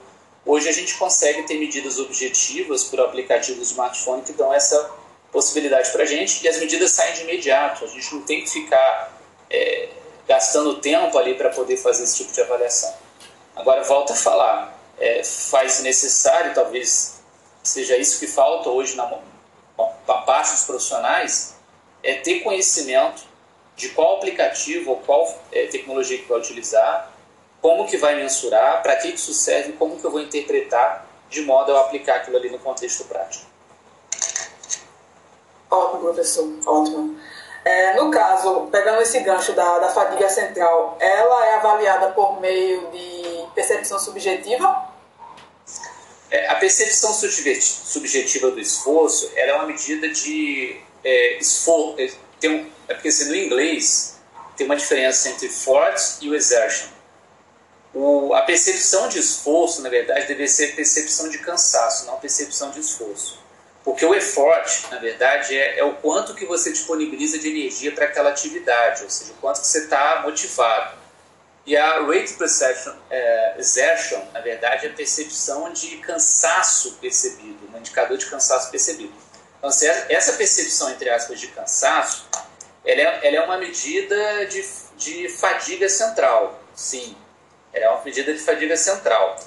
Hoje 0.45 0.67
a 0.67 0.71
gente 0.71 0.95
consegue 0.95 1.43
ter 1.43 1.59
medidas 1.59 1.99
objetivas 1.99 2.85
por 2.85 2.99
aplicativo 2.99 3.57
do 3.57 3.63
smartphone 3.63 4.23
que 4.23 4.33
dão 4.33 4.51
essa 4.53 4.91
possibilidade 5.31 5.91
para 5.91 6.03
a 6.03 6.05
gente 6.05 6.43
e 6.43 6.47
as 6.47 6.57
medidas 6.57 6.91
saem 6.91 7.13
de 7.13 7.21
imediato. 7.21 7.85
A 7.85 7.87
gente 7.87 8.13
não 8.15 8.23
tem 8.23 8.43
que 8.43 8.49
ficar 8.49 9.17
é, 9.49 9.89
gastando 10.27 10.79
tempo 10.79 11.17
ali 11.17 11.35
para 11.35 11.49
poder 11.49 11.77
fazer 11.77 12.03
esse 12.03 12.17
tipo 12.17 12.33
de 12.33 12.41
avaliação. 12.41 12.91
Agora, 13.55 13.83
volta 13.83 14.13
a 14.13 14.15
falar, 14.15 14.79
é, 14.97 15.23
faz 15.23 15.81
necessário, 15.81 16.53
talvez 16.55 17.21
seja 17.61 17.95
isso 17.95 18.19
que 18.19 18.25
falta 18.25 18.69
hoje 18.69 18.95
na, 18.95 19.19
na 20.07 20.17
parte 20.23 20.53
dos 20.53 20.63
profissionais, 20.63 21.55
é 22.01 22.15
ter 22.15 22.39
conhecimento 22.39 23.23
de 23.75 23.89
qual 23.89 24.17
aplicativo 24.17 24.91
ou 24.91 24.97
qual 24.97 25.39
é, 25.51 25.67
tecnologia 25.67 26.17
que 26.17 26.27
vai 26.27 26.39
utilizar 26.39 27.11
como 27.61 27.85
que 27.85 27.95
vai 27.97 28.15
mensurar, 28.15 28.81
para 28.81 28.95
que 28.95 29.09
isso 29.09 29.33
serve, 29.33 29.73
como 29.73 29.99
que 29.99 30.03
eu 30.03 30.11
vou 30.11 30.19
interpretar 30.19 31.07
de 31.29 31.41
modo 31.43 31.71
a 31.71 31.75
eu 31.75 31.79
aplicar 31.81 32.15
aquilo 32.15 32.37
ali 32.37 32.49
no 32.49 32.59
contexto 32.59 33.05
prático. 33.05 33.45
Ótimo, 35.69 36.01
professor, 36.01 36.49
ótimo. 36.65 37.17
É, 37.63 37.93
no 37.93 38.09
caso, 38.09 38.67
pegando 38.71 39.01
esse 39.01 39.19
gancho 39.19 39.53
da, 39.53 39.79
da 39.79 39.89
fadiga 39.89 40.27
central, 40.27 40.97
ela 40.99 41.45
é 41.45 41.53
avaliada 41.55 42.09
por 42.09 42.41
meio 42.41 42.89
de 42.89 43.45
percepção 43.53 43.99
subjetiva? 43.99 44.89
É, 46.31 46.49
a 46.49 46.55
percepção 46.55 47.13
subjetiva 47.13 48.49
do 48.49 48.59
esforço 48.59 49.31
é 49.35 49.53
uma 49.53 49.67
medida 49.67 50.09
de 50.09 50.81
é, 51.03 51.37
esforço. 51.37 51.95
É, 51.99 52.11
tem 52.39 52.49
um, 52.49 52.71
é 52.87 52.95
porque 52.95 53.09
assim, 53.09 53.29
no 53.29 53.35
inglês 53.35 54.19
tem 54.57 54.65
uma 54.65 54.75
diferença 54.75 55.29
entre 55.29 55.47
force 55.47 56.25
e 56.25 56.29
o 56.29 56.35
exertion 56.35 56.87
o, 57.93 58.33
a 58.33 58.41
percepção 58.43 59.09
de 59.09 59.19
esforço, 59.19 59.81
na 59.81 59.89
verdade, 59.89 60.27
deve 60.27 60.47
ser 60.47 60.75
percepção 60.75 61.29
de 61.29 61.39
cansaço, 61.39 62.05
não 62.05 62.17
percepção 62.17 62.71
de 62.71 62.79
esforço. 62.79 63.39
Porque 63.83 64.05
o 64.05 64.13
effort, 64.13 64.89
na 64.91 64.97
verdade, 64.97 65.57
é, 65.57 65.79
é 65.79 65.83
o 65.83 65.95
quanto 65.95 66.35
que 66.35 66.45
você 66.45 66.71
disponibiliza 66.71 67.39
de 67.39 67.49
energia 67.49 67.91
para 67.91 68.05
aquela 68.05 68.29
atividade, 68.29 69.03
ou 69.03 69.09
seja, 69.09 69.31
o 69.31 69.35
quanto 69.35 69.59
que 69.59 69.67
você 69.67 69.79
está 69.79 70.21
motivado. 70.23 71.01
E 71.65 71.75
a 71.75 71.99
rate 71.99 72.33
perception, 72.33 72.93
é, 73.09 73.55
exertion, 73.57 74.21
na 74.33 74.39
verdade, 74.39 74.87
é 74.87 74.89
a 74.89 74.93
percepção 74.93 75.71
de 75.73 75.97
cansaço 75.97 76.97
percebido, 77.01 77.69
um 77.73 77.77
indicador 77.77 78.17
de 78.17 78.25
cansaço 78.27 78.71
percebido. 78.71 79.13
Então, 79.57 79.69
essa 80.09 80.33
percepção, 80.33 80.89
entre 80.89 81.09
aspas, 81.09 81.39
de 81.39 81.47
cansaço, 81.47 82.27
ela 82.83 83.01
é, 83.01 83.27
ela 83.27 83.37
é 83.37 83.41
uma 83.41 83.57
medida 83.57 84.45
de, 84.45 84.65
de 84.97 85.29
fadiga 85.29 85.87
central, 85.87 86.59
sim. 86.75 87.15
É 87.73 87.89
uma 87.89 88.03
medida 88.03 88.33
de 88.33 88.39
fadiga 88.39 88.75
central. 88.75 89.37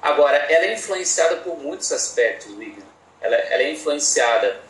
Agora, 0.00 0.36
ela 0.36 0.66
é 0.66 0.74
influenciada 0.74 1.36
por 1.36 1.58
muitos 1.58 1.90
aspectos, 1.92 2.48
William. 2.56 2.84
Ela, 3.20 3.36
ela 3.36 3.62
é 3.62 3.72
influenciada 3.72 4.60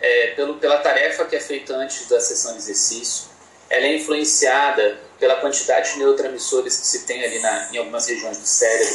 é, 0.00 0.28
pelo, 0.28 0.54
pela 0.58 0.78
tarefa 0.78 1.24
que 1.24 1.36
é 1.36 1.40
feita 1.40 1.74
antes 1.74 2.08
da 2.08 2.20
sessão 2.20 2.52
de 2.52 2.58
exercício. 2.58 3.28
Ela 3.68 3.84
é 3.86 3.96
influenciada 3.96 4.98
pela 5.18 5.36
quantidade 5.36 5.92
de 5.92 5.98
neurotransmissores 5.98 6.78
que 6.78 6.86
se 6.86 7.00
tem 7.04 7.22
ali 7.22 7.38
na, 7.40 7.68
em 7.72 7.78
algumas 7.78 8.06
regiões 8.06 8.38
do 8.38 8.46
cérebro. 8.46 8.94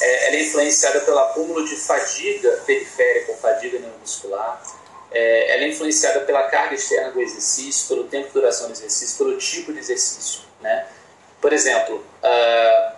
É, 0.00 0.28
ela 0.28 0.36
é 0.36 0.42
influenciada 0.42 1.00
pelo 1.00 1.18
acúmulo 1.18 1.64
de 1.66 1.76
fadiga 1.76 2.62
periférica 2.66 3.32
ou 3.32 3.38
fadiga 3.38 3.78
neuromuscular. 3.78 4.62
É, 5.10 5.54
ela 5.54 5.64
é 5.64 5.68
influenciada 5.68 6.20
pela 6.20 6.44
carga 6.44 6.74
externa 6.74 7.10
do 7.10 7.20
exercício, 7.20 7.88
pelo 7.88 8.04
tempo 8.04 8.28
de 8.28 8.34
duração 8.34 8.66
do 8.66 8.72
exercício, 8.72 9.16
pelo 9.16 9.36
tipo 9.38 9.72
de 9.72 9.78
exercício. 9.78 10.42
Né? 10.60 10.86
Por 11.40 11.52
exemplo, 11.52 11.96
uh, 11.96 12.93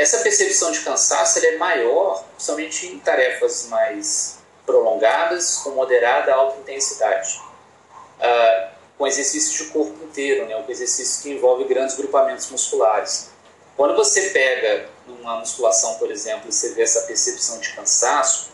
essa 0.00 0.18
percepção 0.20 0.72
de 0.72 0.80
cansaço 0.80 1.44
é 1.44 1.56
maior 1.58 2.24
somente 2.38 2.86
em 2.86 2.98
tarefas 2.98 3.66
mais 3.66 4.38
prolongadas, 4.64 5.58
com 5.58 5.70
moderada 5.70 6.32
alta 6.32 6.58
intensidade, 6.58 7.38
uh, 8.18 8.70
com 8.96 9.06
exercícios 9.06 9.52
de 9.52 9.70
corpo 9.70 10.02
inteiro, 10.02 10.46
né, 10.46 10.54
com 10.62 10.72
exercícios 10.72 11.22
que 11.22 11.30
envolvem 11.30 11.66
grandes 11.66 11.96
grupamentos 11.96 12.50
musculares. 12.50 13.28
Quando 13.76 13.94
você 13.94 14.30
pega 14.30 14.88
numa 15.06 15.38
musculação, 15.40 15.94
por 15.96 16.10
exemplo, 16.10 16.48
e 16.48 16.52
você 16.52 16.70
vê 16.70 16.82
essa 16.82 17.02
percepção 17.02 17.58
de 17.58 17.70
cansaço, 17.74 18.52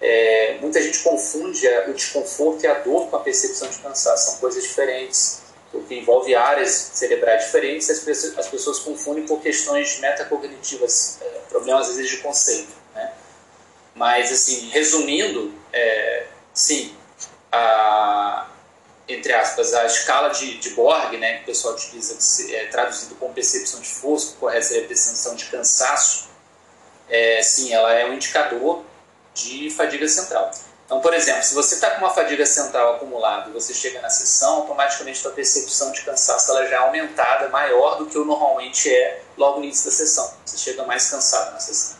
é, 0.00 0.58
muita 0.60 0.82
gente 0.82 0.98
confunde 1.00 1.66
o 1.88 1.92
desconforto 1.92 2.64
e 2.64 2.66
a 2.66 2.74
dor 2.74 3.08
com 3.08 3.16
a 3.16 3.20
percepção 3.20 3.68
de 3.68 3.78
cansaço, 3.78 4.32
são 4.32 4.38
coisas 4.38 4.64
diferentes 4.64 5.42
porque 5.70 5.94
envolve 5.94 6.34
áreas 6.34 6.70
cerebrais 6.70 7.44
diferentes, 7.44 7.90
as 7.90 8.00
pessoas, 8.00 8.38
as 8.38 8.48
pessoas 8.48 8.78
confundem 8.78 9.26
por 9.26 9.40
questões 9.40 9.98
metacognitivas, 10.00 11.18
é, 11.20 11.24
problemas 11.48 11.88
às 11.88 11.96
vezes 11.96 12.10
de 12.10 12.16
conceito. 12.18 12.72
Né? 12.94 13.12
Mas, 13.94 14.32
assim, 14.32 14.68
resumindo, 14.70 15.52
é, 15.72 16.26
sim, 16.54 16.94
a, 17.52 18.48
entre 19.06 19.32
aspas, 19.32 19.74
a 19.74 19.84
escala 19.86 20.28
de, 20.30 20.58
de 20.58 20.70
Borg, 20.70 21.16
né, 21.16 21.38
que 21.38 21.42
o 21.42 21.46
pessoal 21.46 21.74
utiliza, 21.74 22.16
é, 22.54 22.66
traduzido 22.66 23.14
como 23.16 23.34
percepção 23.34 23.80
de 23.80 23.88
força, 23.88 24.36
correta 24.38 24.62
seria 24.62 24.86
percepção 24.86 25.34
de 25.34 25.46
cansaço, 25.46 26.28
é, 27.08 27.42
sim, 27.42 27.72
ela 27.72 27.92
é 27.92 28.06
um 28.06 28.14
indicador 28.14 28.84
de 29.34 29.70
fadiga 29.70 30.06
central. 30.08 30.50
Então, 30.88 31.02
por 31.02 31.12
exemplo, 31.12 31.42
se 31.42 31.54
você 31.54 31.74
está 31.74 31.90
com 31.90 31.98
uma 31.98 32.08
fadiga 32.08 32.46
central 32.46 32.94
acumulada 32.94 33.50
e 33.50 33.52
você 33.52 33.74
chega 33.74 34.00
na 34.00 34.08
sessão, 34.08 34.60
automaticamente 34.60 35.28
a 35.28 35.30
percepção 35.30 35.92
de 35.92 36.00
cansaço 36.00 36.50
ela 36.50 36.66
já 36.66 36.76
é 36.76 36.78
aumentada, 36.78 37.50
maior 37.50 37.98
do 37.98 38.06
que 38.06 38.16
o 38.16 38.24
normalmente 38.24 38.90
é 38.90 39.20
logo 39.36 39.58
no 39.58 39.64
início 39.64 39.84
da 39.84 39.94
sessão. 39.94 40.32
Você 40.46 40.56
chega 40.56 40.84
mais 40.84 41.10
cansado 41.10 41.52
na 41.52 41.60
sessão. 41.60 41.98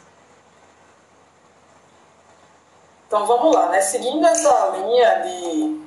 Então 3.07 3.27
vamos 3.27 3.55
lá, 3.55 3.69
né? 3.69 3.83
Seguindo 3.83 4.27
essa 4.27 4.69
linha 4.69 5.17
de 5.17 5.81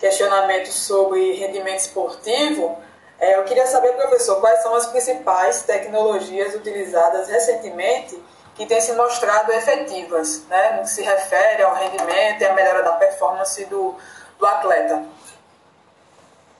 questionamento 0.00 0.72
sobre 0.72 1.34
rendimento 1.34 1.78
esportivo, 1.78 2.76
é, 3.20 3.38
eu 3.38 3.44
queria 3.44 3.68
saber, 3.68 3.92
professor, 3.92 4.40
quais 4.40 4.60
são 4.64 4.74
as 4.74 4.86
principais 4.86 5.62
tecnologias 5.62 6.56
utilizadas 6.56 7.28
recentemente 7.28 8.20
que 8.54 8.66
têm 8.66 8.80
se 8.80 8.92
mostrado 8.92 9.52
efetivas, 9.52 10.42
né, 10.48 10.72
no 10.76 10.82
que 10.82 10.90
se 10.90 11.02
refere 11.02 11.62
ao 11.62 11.74
rendimento 11.74 12.42
e 12.42 12.44
à 12.44 12.52
melhora 12.52 12.82
da 12.82 12.92
performance 12.92 13.64
do, 13.66 13.94
do 14.38 14.46
atleta. 14.46 15.04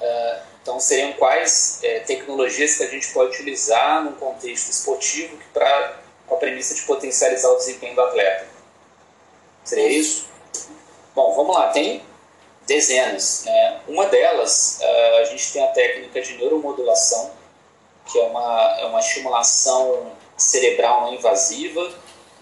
Uh, 0.01 0.53
então, 0.63 0.79
seriam 0.79 1.13
quais 1.15 1.81
é, 1.83 2.01
tecnologias 2.01 2.77
que 2.77 2.85
a 2.85 2.87
gente 2.87 3.13
pode 3.13 3.31
utilizar 3.33 4.03
no 4.05 4.13
contexto 4.13 4.71
esportivo 4.71 5.37
pra, 5.53 5.97
com 6.27 6.37
a 6.37 6.39
premissa 6.39 6.75
de 6.75 6.83
potencializar 6.83 7.49
o 7.49 7.57
desempenho 7.57 7.95
do 7.95 8.01
atleta? 8.01 8.47
Seria 9.65 9.89
isso? 9.89 10.29
Bom, 11.15 11.35
vamos 11.35 11.55
lá, 11.55 11.69
tem 11.69 12.05
dezenas. 12.67 13.45
Né? 13.45 13.81
Uma 13.89 14.07
delas, 14.07 14.79
uh, 14.81 15.17
a 15.19 15.25
gente 15.25 15.53
tem 15.53 15.65
a 15.65 15.69
técnica 15.69 16.21
de 16.23 16.37
neuromodulação, 16.37 17.33
que 18.07 18.19
é 18.19 18.23
uma, 18.23 18.77
é 18.81 18.85
uma 18.87 19.01
estimulação 19.01 20.13
cerebral 20.43 21.03
não 21.03 21.15
invasiva. 21.15 21.93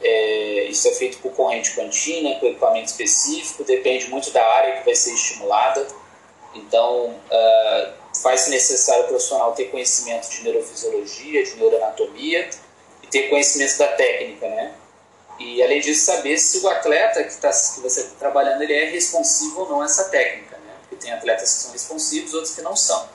É, 0.03 0.65
isso 0.65 0.89
é 0.89 0.93
feito 0.93 1.19
por 1.19 1.33
corrente 1.33 1.73
contínua, 1.73 2.37
com 2.37 2.47
equipamento 2.47 2.87
específico, 2.87 3.65
depende 3.65 4.09
muito 4.09 4.31
da 4.31 4.43
área 4.43 4.79
que 4.79 4.85
vai 4.85 4.95
ser 4.95 5.13
estimulada. 5.13 5.87
Então, 6.55 7.11
uh, 7.11 7.93
faz-se 8.23 8.51
necessário 8.51 9.05
o 9.05 9.09
profissional 9.09 9.53
ter 9.53 9.67
conhecimento 9.67 10.29
de 10.31 10.43
neurofisiologia, 10.43 11.45
de 11.45 11.55
neuroanatomia, 11.57 12.49
e 13.03 13.07
ter 13.07 13.29
conhecimento 13.29 13.77
da 13.79 13.89
técnica, 13.89 14.49
né? 14.49 14.75
E 15.39 15.63
além 15.63 15.81
disso, 15.81 16.05
saber 16.05 16.37
se 16.39 16.59
o 16.59 16.69
atleta 16.69 17.23
que, 17.25 17.35
tá, 17.37 17.49
que 17.49 17.81
você 17.81 18.01
está 18.01 18.15
trabalhando 18.19 18.63
ele 18.63 18.75
é 18.75 18.85
responsivo 18.91 19.63
ou 19.63 19.69
não 19.69 19.81
a 19.81 19.85
essa 19.85 20.05
técnica, 20.05 20.57
né? 20.59 20.75
Porque 20.81 20.97
tem 20.97 21.13
atletas 21.13 21.55
que 21.55 21.61
são 21.61 21.73
responsivos, 21.73 22.35
outros 22.35 22.55
que 22.55 22.63
não 22.63 22.77
são. 22.77 23.09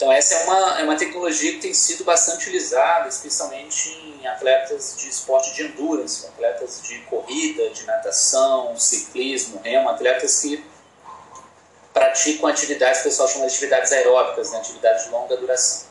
Então 0.00 0.10
essa 0.10 0.34
é 0.34 0.44
uma, 0.44 0.80
é 0.80 0.82
uma 0.84 0.96
tecnologia 0.96 1.52
que 1.52 1.58
tem 1.58 1.74
sido 1.74 2.04
bastante 2.04 2.44
utilizada, 2.44 3.06
especialmente 3.06 3.90
em 4.18 4.26
atletas 4.26 4.96
de 4.96 5.10
esporte 5.10 5.54
de 5.54 5.64
endurance, 5.64 6.26
atletas 6.26 6.80
de 6.84 7.00
corrida, 7.00 7.68
de 7.68 7.84
natação, 7.84 8.78
ciclismo, 8.78 9.60
remo, 9.62 9.90
atletas 9.90 10.40
que 10.40 10.64
praticam 11.92 12.48
atividades 12.48 13.02
que 13.02 13.08
o 13.08 13.10
pessoal 13.10 13.28
chama 13.28 13.46
de 13.46 13.52
atividades 13.52 13.92
aeróbicas, 13.92 14.50
né, 14.52 14.58
atividades 14.60 15.04
de 15.04 15.10
longa 15.10 15.36
duração. 15.36 15.88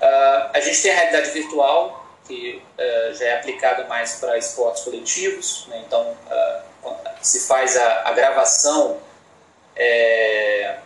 Uh, 0.00 0.50
a 0.52 0.58
gente 0.58 0.82
tem 0.82 0.90
a 0.90 0.94
realidade 0.96 1.30
virtual, 1.30 2.04
que 2.26 2.60
uh, 2.76 3.14
já 3.14 3.26
é 3.26 3.36
aplicada 3.36 3.84
mais 3.84 4.14
para 4.14 4.38
esportes 4.38 4.82
coletivos, 4.82 5.68
né, 5.68 5.80
então 5.86 6.02
uh, 6.02 6.94
se 7.22 7.46
faz 7.46 7.76
a, 7.76 8.08
a 8.08 8.12
gravação 8.12 8.98
é, 9.76 10.80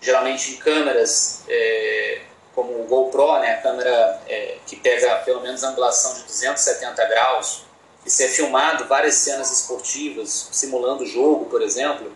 geralmente 0.00 0.52
em 0.52 0.56
câmeras 0.56 1.42
é, 1.48 2.22
como 2.54 2.82
o 2.82 2.86
GoPro, 2.86 3.38
né, 3.40 3.54
a 3.54 3.62
câmera 3.62 4.22
é, 4.26 4.58
que 4.66 4.76
pega 4.76 5.16
pelo 5.16 5.40
menos 5.40 5.62
angulação 5.62 6.14
de 6.14 6.24
270 6.24 7.04
graus, 7.06 7.64
e 8.04 8.10
se 8.10 8.24
é 8.24 8.28
filmado 8.28 8.86
várias 8.86 9.14
cenas 9.16 9.50
esportivas, 9.50 10.48
simulando 10.52 11.04
o 11.04 11.06
jogo, 11.06 11.46
por 11.46 11.62
exemplo, 11.62 12.10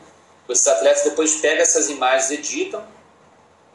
os 0.48 0.66
atletas 0.66 1.04
depois 1.04 1.36
pegam 1.36 1.62
essas 1.62 1.88
imagens, 1.88 2.30
editam, 2.30 2.84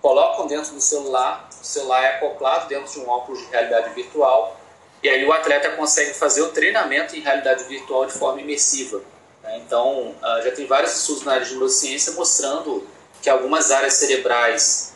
colocam 0.01 0.47
dentro 0.47 0.73
do 0.73 0.81
celular, 0.81 1.49
o 1.49 1.65
celular 1.65 2.03
é 2.03 2.15
acoplado 2.15 2.67
dentro 2.67 2.91
de 2.91 2.99
um 2.99 3.09
óculos 3.09 3.39
de 3.39 3.45
realidade 3.47 3.93
virtual, 3.93 4.59
e 5.01 5.09
aí 5.09 5.25
o 5.25 5.31
atleta 5.31 5.71
consegue 5.71 6.13
fazer 6.13 6.41
o 6.41 6.49
treinamento 6.49 7.15
em 7.15 7.21
realidade 7.21 7.63
virtual 7.63 8.05
de 8.05 8.13
forma 8.13 8.41
imersiva. 8.41 9.01
Né? 9.43 9.61
Então, 9.65 10.13
ah, 10.21 10.41
já 10.43 10.51
tem 10.51 10.65
vários 10.65 10.95
estudos 10.95 11.23
na 11.23 11.33
área 11.33 11.45
de 11.45 11.51
neurociência 11.51 12.13
mostrando 12.13 12.85
que 13.21 13.29
algumas 13.29 13.71
áreas 13.71 13.93
cerebrais 13.93 14.93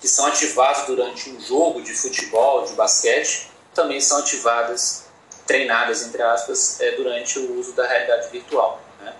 que 0.00 0.08
são 0.08 0.26
ativadas 0.26 0.86
durante 0.86 1.30
um 1.30 1.40
jogo 1.40 1.82
de 1.82 1.92
futebol, 1.92 2.64
de 2.64 2.72
basquete, 2.74 3.50
também 3.74 4.00
são 4.00 4.18
ativadas, 4.18 5.06
treinadas, 5.46 6.06
entre 6.06 6.22
aspas, 6.22 6.80
é, 6.80 6.92
durante 6.92 7.38
o 7.38 7.58
uso 7.58 7.72
da 7.72 7.86
realidade 7.86 8.28
virtual. 8.28 8.80
Né? 9.00 9.12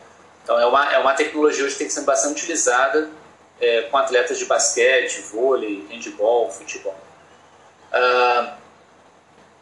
Então, 0.43 0.59
é 0.59 0.67
uma, 0.67 0.93
é 0.93 0.99
uma 0.99 1.14
tecnologia 1.14 1.64
hoje 1.64 1.75
que 1.75 1.81
tem 1.81 1.90
ser 1.90 2.02
bastante 2.02 2.43
utilizada 2.43 3.11
é, 3.61 3.83
com 3.83 3.97
atletas 3.97 4.38
de 4.38 4.45
basquete, 4.45 5.21
vôlei, 5.23 5.87
handball, 5.90 6.50
futebol. 6.50 6.97
Uh, 7.93 8.52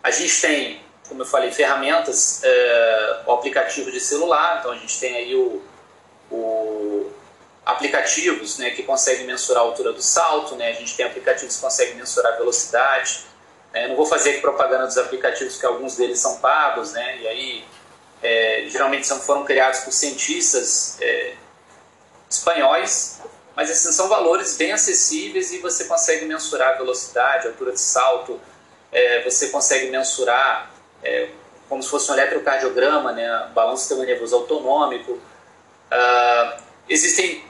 a 0.02 0.10
gente 0.10 0.40
tem, 0.40 0.80
como 1.08 1.22
eu 1.22 1.26
falei, 1.26 1.50
ferramentas, 1.50 2.40
é, 2.44 3.22
o 3.26 3.32
aplicativo 3.32 3.90
de 3.90 4.00
celular, 4.00 4.58
então 4.60 4.72
a 4.72 4.76
gente 4.76 4.98
tem 5.00 5.16
aí 5.16 5.34
o, 5.34 5.62
o 6.30 6.95
aplicativos 7.66 8.58
né, 8.58 8.70
que 8.70 8.84
conseguem 8.84 9.26
mensurar 9.26 9.64
a 9.64 9.66
altura 9.66 9.92
do 9.92 10.00
salto, 10.00 10.54
né, 10.54 10.70
a 10.70 10.74
gente 10.74 10.96
tem 10.96 11.04
aplicativos 11.04 11.56
que 11.56 11.60
conseguem 11.60 11.96
mensurar 11.96 12.34
a 12.34 12.36
velocidade. 12.36 13.26
Né, 13.74 13.88
não 13.88 13.96
vou 13.96 14.06
fazer 14.06 14.30
aqui 14.30 14.40
propaganda 14.40 14.86
dos 14.86 14.96
aplicativos, 14.96 15.54
porque 15.54 15.66
alguns 15.66 15.96
deles 15.96 16.20
são 16.20 16.38
pagos, 16.38 16.92
né, 16.92 17.18
e 17.18 17.26
aí 17.26 17.64
é, 18.22 18.66
geralmente 18.68 19.04
são, 19.04 19.18
foram 19.20 19.44
criados 19.44 19.80
por 19.80 19.92
cientistas 19.92 20.96
é, 21.00 21.34
espanhóis, 22.30 23.20
mas 23.56 23.68
esses 23.68 23.94
são 23.96 24.08
valores 24.08 24.56
bem 24.56 24.70
acessíveis 24.70 25.52
e 25.52 25.58
você 25.58 25.86
consegue 25.86 26.24
mensurar 26.24 26.74
a 26.74 26.78
velocidade, 26.78 27.48
a 27.48 27.50
altura 27.50 27.72
de 27.72 27.80
salto, 27.80 28.40
é, 28.92 29.24
você 29.24 29.48
consegue 29.48 29.90
mensurar 29.90 30.70
é, 31.02 31.30
como 31.68 31.82
se 31.82 31.88
fosse 31.88 32.08
um 32.12 32.14
eletrocardiograma, 32.14 33.10
né, 33.10 33.50
balanço 33.52 33.82
sistema 33.82 34.04
nervoso 34.04 34.36
autonômico. 34.36 35.12
Uh, 35.12 36.62
existem 36.88 37.44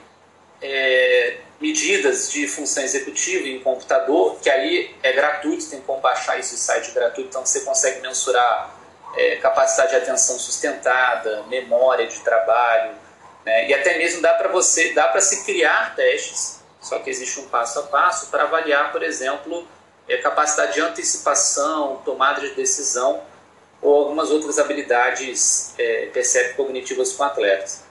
é, 0.61 1.37
medidas 1.59 2.31
de 2.31 2.47
função 2.47 2.83
executiva 2.83 3.47
em 3.47 3.59
computador, 3.59 4.37
que 4.41 4.49
aí 4.49 4.95
é 5.01 5.11
gratuito, 5.11 5.69
tem 5.69 5.81
como 5.81 5.99
baixar 5.99 6.39
esse 6.39 6.57
site 6.57 6.91
gratuito, 6.91 7.29
então 7.29 7.45
você 7.45 7.61
consegue 7.61 8.01
mensurar 8.01 8.75
é, 9.15 9.37
capacidade 9.37 9.91
de 9.91 9.95
atenção 9.97 10.37
sustentada, 10.37 11.43
memória 11.43 12.07
de 12.07 12.19
trabalho, 12.19 12.95
né? 13.45 13.67
e 13.69 13.73
até 13.73 13.97
mesmo 13.97 14.21
dá 14.21 14.33
para 14.33 14.49
você, 14.49 14.93
dá 14.93 15.07
para 15.07 15.21
se 15.21 15.45
criar 15.45 15.95
testes, 15.95 16.59
só 16.81 16.99
que 16.99 17.09
existe 17.09 17.39
um 17.39 17.47
passo 17.47 17.79
a 17.79 17.83
passo 17.83 18.27
para 18.27 18.43
avaliar, 18.43 18.91
por 18.91 19.01
exemplo, 19.01 19.67
é, 20.07 20.17
capacidade 20.17 20.73
de 20.73 20.81
antecipação, 20.81 22.01
tomada 22.05 22.41
de 22.41 22.51
decisão 22.51 23.21
ou 23.81 23.95
algumas 23.95 24.31
outras 24.31 24.57
habilidades 24.57 25.73
é, 25.77 26.07
percepto-cognitivas 26.13 27.13
com 27.13 27.23
atletas. 27.23 27.86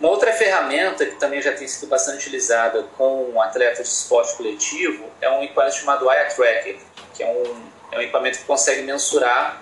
Uma 0.00 0.10
outra 0.10 0.32
ferramenta 0.32 1.04
que 1.04 1.16
também 1.16 1.42
já 1.42 1.52
tem 1.52 1.66
sido 1.66 1.88
bastante 1.88 2.18
utilizada 2.18 2.84
com 2.96 3.40
atletas 3.42 3.88
de 3.88 3.92
esporte 3.92 4.36
coletivo 4.36 5.04
é 5.20 5.28
um 5.28 5.42
equipamento 5.42 5.74
chamado 5.74 6.08
Eye 6.08 6.34
Tracker, 6.34 6.78
que 7.14 7.22
é 7.22 7.26
um, 7.26 7.68
é 7.90 7.98
um 7.98 8.02
equipamento 8.02 8.38
que 8.38 8.44
consegue 8.44 8.82
mensurar 8.82 9.60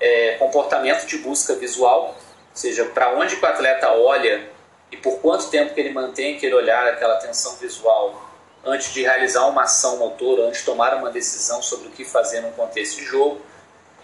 é, 0.00 0.36
comportamento 0.38 1.06
de 1.06 1.18
busca 1.18 1.54
visual, 1.54 2.08
ou 2.08 2.16
seja, 2.54 2.86
para 2.86 3.12
onde 3.14 3.34
o 3.34 3.46
atleta 3.46 3.90
olha 3.92 4.48
e 4.90 4.96
por 4.96 5.18
quanto 5.18 5.50
tempo 5.50 5.74
que 5.74 5.80
ele 5.80 5.90
mantém 5.90 6.36
aquele 6.36 6.54
olhar, 6.54 6.86
aquela 6.86 7.14
atenção 7.14 7.56
visual 7.56 8.30
antes 8.64 8.92
de 8.92 9.02
realizar 9.02 9.46
uma 9.46 9.64
ação 9.64 9.98
motora, 9.98 10.44
antes 10.44 10.60
de 10.60 10.66
tomar 10.66 10.94
uma 10.94 11.10
decisão 11.10 11.60
sobre 11.60 11.88
o 11.88 11.90
que 11.90 12.04
fazer 12.06 12.40
num 12.40 12.52
contexto 12.52 12.96
de 12.96 13.04
jogo. 13.04 13.40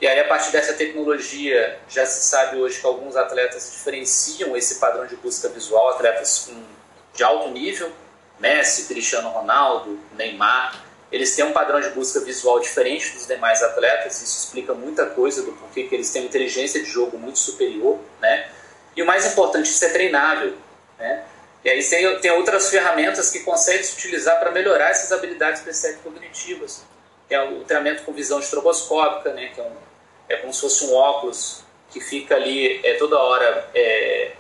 E 0.00 0.06
aí, 0.06 0.18
a 0.18 0.24
partir 0.24 0.50
dessa 0.50 0.72
tecnologia, 0.72 1.78
já 1.86 2.06
se 2.06 2.22
sabe 2.26 2.56
hoje 2.56 2.80
que 2.80 2.86
alguns 2.86 3.16
atletas 3.16 3.70
diferenciam 3.70 4.56
esse 4.56 4.76
padrão 4.76 5.06
de 5.06 5.14
busca 5.16 5.48
visual, 5.50 5.90
atletas 5.90 6.46
com, 6.46 6.62
de 7.14 7.22
alto 7.22 7.50
nível, 7.50 7.92
Messi, 8.38 8.86
Cristiano 8.86 9.28
Ronaldo, 9.28 10.00
Neymar, 10.16 10.82
eles 11.12 11.36
têm 11.36 11.44
um 11.44 11.52
padrão 11.52 11.80
de 11.80 11.90
busca 11.90 12.20
visual 12.20 12.60
diferente 12.60 13.12
dos 13.12 13.26
demais 13.26 13.62
atletas, 13.62 14.22
isso 14.22 14.46
explica 14.46 14.72
muita 14.72 15.04
coisa 15.04 15.42
do 15.42 15.52
porquê 15.52 15.82
que 15.82 15.94
eles 15.94 16.10
têm 16.10 16.22
uma 16.22 16.28
inteligência 16.28 16.80
de 16.82 16.88
jogo 16.88 17.18
muito 17.18 17.38
superior, 17.38 17.98
né? 18.22 18.48
E 18.96 19.02
o 19.02 19.06
mais 19.06 19.26
importante, 19.26 19.66
isso 19.66 19.84
é 19.84 19.90
treinável, 19.90 20.56
né? 20.98 21.24
E 21.62 21.68
aí 21.68 21.84
tem, 21.84 22.18
tem 22.20 22.30
outras 22.30 22.70
ferramentas 22.70 23.28
que 23.30 23.40
conseguem 23.40 23.82
se 23.82 23.94
utilizar 23.94 24.38
para 24.38 24.50
melhorar 24.50 24.90
essas 24.90 25.12
habilidades 25.12 25.60
percepto-cognitivas, 25.60 26.84
é 27.28 27.40
o 27.42 27.64
treinamento 27.64 28.02
com 28.02 28.12
visão 28.12 28.40
estroboscópica, 28.40 29.32
né? 29.32 29.50
Que 29.54 29.60
é 29.60 29.64
um 29.64 29.89
é 30.31 30.37
como 30.37 30.55
se 30.55 30.61
fosse 30.61 30.85
um 30.85 30.95
óculos 30.95 31.62
que 31.90 32.01
fica 32.01 32.37
ali 32.37 32.81
é, 32.87 32.95
toda 32.95 33.19
hora 33.19 33.69
é, 33.75 34.33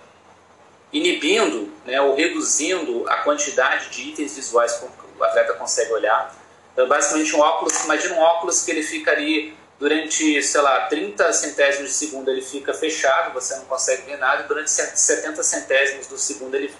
inibindo 0.92 1.72
né, 1.84 2.00
ou 2.00 2.14
reduzindo 2.14 3.04
a 3.08 3.16
quantidade 3.16 3.90
de 3.90 4.02
itens 4.10 4.36
visuais 4.36 4.74
que 4.74 4.86
o 5.18 5.24
atleta 5.24 5.54
consegue 5.54 5.92
olhar. 5.92 6.34
Então, 6.72 6.86
basicamente, 6.86 7.34
um 7.34 7.40
óculos, 7.40 7.84
imagina 7.84 8.14
um 8.14 8.20
óculos 8.20 8.64
que 8.64 8.70
ele 8.70 8.84
fica 8.84 9.10
ali 9.10 9.54
durante, 9.80 10.42
sei 10.42 10.60
lá, 10.60 10.86
30 10.86 11.32
centésimos 11.32 11.90
de 11.90 11.96
segundo 11.96 12.30
ele 12.30 12.42
fica 12.42 12.72
fechado, 12.72 13.32
você 13.32 13.56
não 13.56 13.64
consegue 13.64 14.02
ver 14.02 14.18
nada, 14.18 14.44
durante 14.44 14.70
70 14.70 15.42
centésimos 15.42 16.06
do 16.06 16.18
segundo 16.18 16.54
ele, 16.54 16.72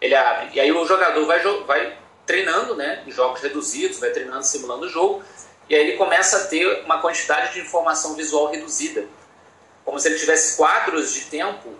ele 0.00 0.14
abre. 0.14 0.50
E 0.52 0.60
aí 0.60 0.70
o 0.70 0.84
jogador 0.84 1.24
vai, 1.26 1.40
vai 1.64 1.96
treinando 2.26 2.74
né, 2.74 3.02
em 3.06 3.10
jogos 3.10 3.40
reduzidos, 3.40 3.98
vai 3.98 4.10
treinando, 4.10 4.44
simulando 4.44 4.84
o 4.84 4.88
jogo, 4.88 5.22
e 5.68 5.74
aí 5.74 5.80
ele 5.80 5.96
começa 5.96 6.36
a 6.38 6.44
ter 6.44 6.84
uma 6.84 7.00
quantidade 7.00 7.54
de 7.54 7.60
informação 7.60 8.14
visual 8.14 8.50
reduzida, 8.50 9.06
como 9.84 9.98
se 9.98 10.08
ele 10.08 10.18
tivesse 10.18 10.56
quadros 10.56 11.12
de 11.12 11.22
tempo, 11.22 11.74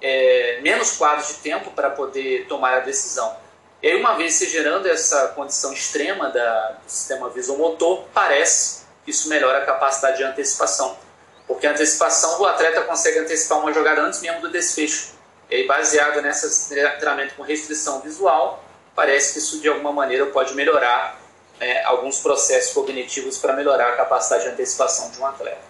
é, 0.00 0.60
menos 0.62 0.96
quadros 0.96 1.28
de 1.28 1.34
tempo 1.34 1.70
para 1.70 1.90
poder 1.90 2.46
tomar 2.46 2.74
a 2.74 2.80
decisão. 2.80 3.36
E 3.82 3.88
aí, 3.88 3.98
uma 3.98 4.14
vez 4.14 4.34
se 4.34 4.48
gerando 4.48 4.88
essa 4.88 5.28
condição 5.28 5.72
extrema 5.72 6.30
da, 6.30 6.78
do 6.84 6.90
sistema 6.90 7.28
visomotor, 7.30 8.04
parece 8.14 8.82
que 9.04 9.10
isso 9.10 9.28
melhora 9.28 9.58
a 9.58 9.66
capacidade 9.66 10.18
de 10.18 10.24
antecipação. 10.24 10.96
Porque 11.48 11.66
a 11.66 11.72
antecipação, 11.72 12.40
o 12.40 12.46
atleta 12.46 12.82
consegue 12.82 13.18
antecipar 13.18 13.58
uma 13.58 13.72
jogada 13.72 14.02
antes 14.02 14.20
mesmo 14.20 14.40
do 14.40 14.50
desfecho. 14.50 15.14
E 15.50 15.56
aí, 15.56 15.66
baseado 15.66 16.22
nesse 16.22 16.68
treinamento 16.68 17.34
com 17.34 17.42
restrição 17.42 18.00
visual, 18.00 18.64
parece 18.94 19.32
que 19.32 19.38
isso 19.40 19.60
de 19.60 19.68
alguma 19.68 19.92
maneira 19.92 20.26
pode 20.26 20.54
melhorar 20.54 21.20
é, 21.62 21.84
alguns 21.84 22.18
processos 22.18 22.72
cognitivos 22.72 23.38
para 23.38 23.52
melhorar 23.52 23.90
a 23.90 23.96
capacidade 23.96 24.42
de 24.44 24.50
antecipação 24.50 25.10
de 25.10 25.20
um 25.20 25.26
atleta. 25.26 25.62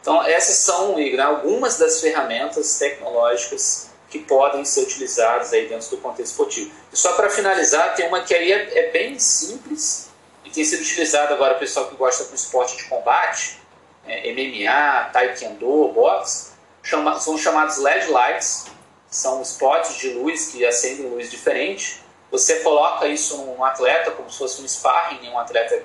Então, 0.00 0.22
essas 0.24 0.56
são, 0.56 0.96
algumas 1.22 1.76
das 1.76 2.00
ferramentas 2.00 2.78
tecnológicas 2.78 3.90
que 4.08 4.20
podem 4.20 4.64
ser 4.64 4.84
utilizadas 4.84 5.52
aí 5.52 5.68
dentro 5.68 5.90
do 5.90 5.98
contexto 5.98 6.30
esportivo. 6.30 6.70
E 6.90 6.96
só 6.96 7.12
para 7.12 7.28
finalizar, 7.28 7.94
tem 7.94 8.08
uma 8.08 8.22
que 8.22 8.34
aí 8.34 8.50
é, 8.50 8.78
é, 8.78 8.90
bem 8.90 9.18
simples 9.18 10.08
e 10.46 10.50
tem 10.50 10.64
sido 10.64 10.80
utilizada 10.80 11.34
agora 11.34 11.56
o 11.56 11.58
pessoal 11.58 11.88
que 11.88 11.96
gosta 11.96 12.24
do 12.24 12.34
esporte 12.34 12.78
de 12.78 12.84
combate, 12.84 13.60
é, 14.06 14.32
MMA, 14.32 15.10
taekwondo, 15.12 15.92
boxe, 15.92 16.52
chama, 16.82 17.20
são 17.20 17.36
chamados 17.36 17.76
LED 17.76 18.06
lights, 18.06 18.64
são 19.10 19.42
spots 19.42 19.98
de 19.98 20.08
luz 20.14 20.48
que 20.48 20.64
acendem 20.64 21.10
luz 21.10 21.30
diferente 21.30 22.07
você 22.30 22.60
coloca 22.60 23.06
isso 23.06 23.36
num 23.38 23.64
atleta 23.64 24.10
como 24.10 24.30
se 24.30 24.38
fosse 24.38 24.62
um 24.62 24.68
sparring, 24.68 25.28
um 25.28 25.38
atleta 25.38 25.82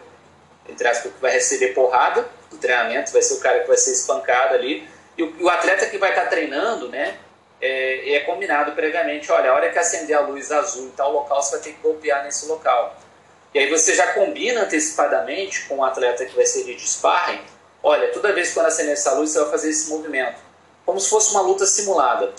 entre 0.68 0.88
aspas, 0.88 1.12
que 1.12 1.22
vai 1.22 1.32
receber 1.32 1.70
porrada, 1.70 2.28
do 2.50 2.58
treinamento, 2.58 3.12
vai 3.12 3.22
ser 3.22 3.36
o 3.36 3.40
cara 3.40 3.60
que 3.60 3.68
vai 3.68 3.78
ser 3.78 3.92
espancado 3.92 4.54
ali. 4.54 4.88
E 5.18 5.24
o, 5.24 5.44
o 5.44 5.50
atleta 5.50 5.86
que 5.88 5.98
vai 5.98 6.10
estar 6.10 6.24
tá 6.24 6.28
treinando, 6.28 6.90
né, 6.90 7.18
é, 7.62 8.16
é, 8.16 8.20
combinado 8.22 8.72
previamente, 8.74 9.32
olha, 9.32 9.52
a 9.52 9.54
hora 9.54 9.72
que 9.72 9.80
acender 9.80 10.16
a 10.16 10.22
luz 10.22 10.52
azul 10.52 10.88
em 10.88 10.92
tal 10.92 11.12
local, 11.12 11.42
você 11.42 11.52
vai 11.52 11.62
ter 11.62 11.74
que 11.74 11.82
golpear 11.82 12.24
nesse 12.24 12.46
local. 12.46 12.98
E 13.54 13.60
aí 13.60 13.70
você 13.70 13.94
já 13.94 14.14
combina 14.14 14.62
antecipadamente 14.62 15.66
com 15.66 15.78
o 15.78 15.84
atleta 15.84 16.26
que 16.26 16.36
vai 16.36 16.46
ser 16.46 16.64
de 16.64 16.80
sparring, 16.88 17.42
olha, 17.82 18.12
toda 18.12 18.34
vez 18.34 18.50
que 18.50 18.54
quando 18.56 18.68
acender 18.68 18.94
essa 18.94 19.14
luz, 19.14 19.32
você 19.32 19.40
vai 19.40 19.52
fazer 19.52 19.70
esse 19.70 19.90
movimento. 19.90 20.40
Como 20.86 21.00
se 21.00 21.10
fosse 21.10 21.32
uma 21.32 21.42
luta 21.42 21.66
simulada. 21.66 22.34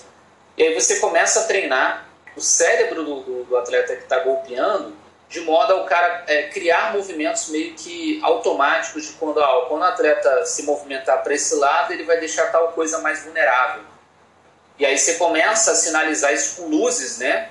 E 0.57 0.63
aí 0.63 0.75
você 0.75 0.97
começa 0.97 1.41
a 1.41 1.45
treinar 1.45 2.09
o 2.37 2.41
cérebro 2.41 3.05
do, 3.05 3.21
do, 3.21 3.34
do 3.55 3.59
atleta 3.59 3.97
que 3.97 4.03
está 4.03 4.19
golpeando 4.21 5.05
de 5.29 5.41
modo 5.41 5.73
ao 5.73 5.85
cara 5.85 6.25
é, 6.29 6.45
criar 6.45 6.93
movimentos 6.93 7.49
meio 7.49 7.75
que 7.75 8.21
automáticos 8.23 9.07
de 9.07 9.13
quando, 9.15 9.39
ó, 9.39 9.63
quando 9.63 9.83
o 9.83 9.85
atleta 9.85 10.47
se 10.47 10.63
movimentar 10.63 11.23
para 11.23 11.35
esse 11.35 11.57
lado, 11.57 11.93
ele 11.93 12.05
vai 12.05 12.19
deixar 12.21 12.53
tal 12.53 12.69
coisa 12.69 12.99
mais 12.99 13.25
vulnerável. 13.25 13.83
E 14.79 14.85
aí 14.87 14.97
você 14.97 15.15
começa 15.15 15.73
a 15.73 15.75
sinalizar 15.75 16.33
isso 16.33 16.63
com 16.63 16.69
luzes, 16.69 17.19
né? 17.19 17.49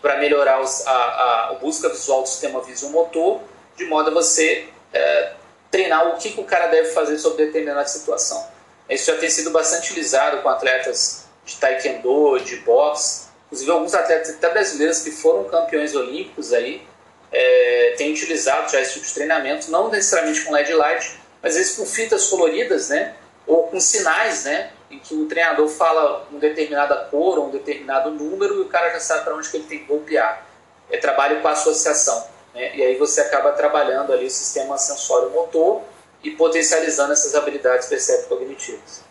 Para 0.00 0.16
melhorar 0.16 0.60
os, 0.62 0.86
a, 0.86 1.50
a, 1.50 1.54
busca 1.60 1.88
visual 1.88 2.22
do 2.22 2.28
sistema 2.28 2.62
visomotor, 2.62 3.40
de 3.76 3.84
modo 3.84 4.10
a 4.10 4.14
você 4.14 4.68
é, 4.92 5.32
treinar 5.70 6.08
o 6.08 6.16
que, 6.16 6.30
que 6.30 6.40
o 6.40 6.44
cara 6.44 6.68
deve 6.68 6.90
fazer 6.90 7.18
sobre 7.18 7.46
determinada 7.46 7.86
situação. 7.86 8.46
Isso 8.88 9.10
já 9.12 9.18
tem 9.18 9.28
sido 9.28 9.50
bastante 9.50 9.90
utilizado 9.90 10.42
com 10.42 10.48
atletas 10.48 11.26
de 11.44 11.56
taekwondo, 11.56 12.40
de 12.40 12.56
boxe, 12.56 13.28
inclusive 13.50 13.70
alguns 13.70 13.94
atletas 13.94 14.30
até 14.30 14.48
brasileiros 14.48 15.00
que 15.00 15.10
foram 15.10 15.44
campeões 15.44 15.94
olímpicos 15.96 16.52
aí, 16.52 16.86
é, 17.32 17.94
tem 17.98 18.12
utilizado 18.12 18.70
já 18.70 18.80
esse 18.80 18.94
tipo 18.94 19.06
de 19.06 19.14
treinamento, 19.14 19.70
não 19.70 19.88
necessariamente 19.88 20.44
com 20.44 20.52
LED 20.52 20.72
light, 20.72 21.20
mas 21.42 21.52
às 21.52 21.58
vezes 21.58 21.76
com 21.76 21.84
fitas 21.84 22.28
coloridas, 22.28 22.88
né? 22.88 23.14
Ou 23.46 23.64
com 23.64 23.80
sinais, 23.80 24.44
né? 24.44 24.70
Em 24.90 24.98
que 24.98 25.14
o 25.14 25.26
treinador 25.26 25.68
fala 25.68 26.26
uma 26.30 26.38
determinada 26.38 26.96
cor 27.10 27.38
ou 27.38 27.46
um 27.46 27.50
determinado 27.50 28.10
número 28.10 28.58
e 28.58 28.60
o 28.62 28.68
cara 28.68 28.90
já 28.90 29.00
sabe 29.00 29.24
para 29.24 29.34
onde 29.34 29.48
que 29.48 29.56
ele 29.56 29.66
tem 29.66 29.78
que 29.80 29.84
golpear. 29.84 30.46
É 30.90 30.98
trabalho 30.98 31.40
com 31.40 31.48
associação. 31.48 32.26
Né? 32.54 32.76
E 32.76 32.82
aí 32.82 32.96
você 32.96 33.20
acaba 33.20 33.52
trabalhando 33.52 34.12
ali 34.12 34.26
o 34.26 34.30
sistema 34.30 34.76
sensório-motor 34.76 35.82
e 36.22 36.32
potencializando 36.32 37.12
essas 37.12 37.34
habilidades 37.34 37.88
percepto-cognitivas. 37.88 39.09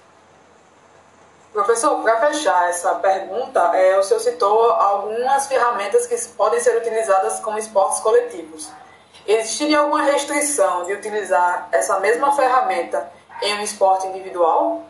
Professor, 1.51 2.01
para 2.03 2.27
fechar 2.27 2.69
essa 2.69 2.95
pergunta, 2.95 3.59
é, 3.75 3.97
o 3.97 4.03
senhor 4.03 4.19
citou 4.19 4.71
algumas 4.71 5.47
ferramentas 5.47 6.05
que 6.05 6.15
podem 6.35 6.59
ser 6.59 6.77
utilizadas 6.77 7.39
como 7.39 7.57
esportes 7.57 7.99
coletivos. 8.01 8.69
Existiria 9.25 9.79
alguma 9.79 10.03
restrição 10.03 10.85
de 10.85 10.93
utilizar 10.93 11.67
essa 11.71 11.99
mesma 11.99 12.35
ferramenta 12.35 13.11
em 13.41 13.55
um 13.55 13.63
esporte 13.63 14.07
individual? 14.07 14.83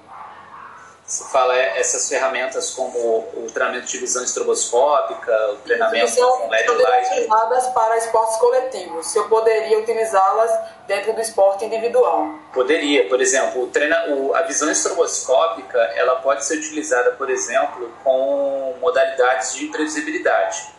Você 1.10 1.24
fala 1.24 1.58
é, 1.58 1.80
essas 1.80 2.08
ferramentas 2.08 2.70
como 2.70 3.28
o 3.34 3.48
treinamento 3.52 3.88
de 3.88 3.98
visão 3.98 4.24
estroboscópica, 4.24 5.54
o 5.54 5.56
treinamento 5.56 6.16
com 6.16 6.48
LED 6.48 6.70
light. 6.70 7.08
utilizadas 7.08 7.68
para 7.70 7.98
esportes 7.98 8.38
coletivos. 8.38 9.08
Se 9.08 9.18
eu 9.18 9.28
poderia 9.28 9.80
utilizá-las 9.80 10.52
dentro 10.86 11.12
do 11.14 11.20
esporte 11.20 11.66
individual? 11.66 12.36
Poderia. 12.54 13.10
Por 13.10 13.20
exemplo, 13.20 13.64
o 13.64 13.68
treina, 13.68 14.12
o, 14.12 14.36
a 14.36 14.44
visão 14.44 14.70
estroboscópica 14.70 15.80
ela 15.96 16.18
pode 16.18 16.46
ser 16.46 16.60
utilizada, 16.60 17.14
por 17.14 17.32
exemplo, 17.32 17.92
com 18.04 18.76
modalidades 18.80 19.56
de 19.56 19.66
imprevisibilidade. 19.66 20.70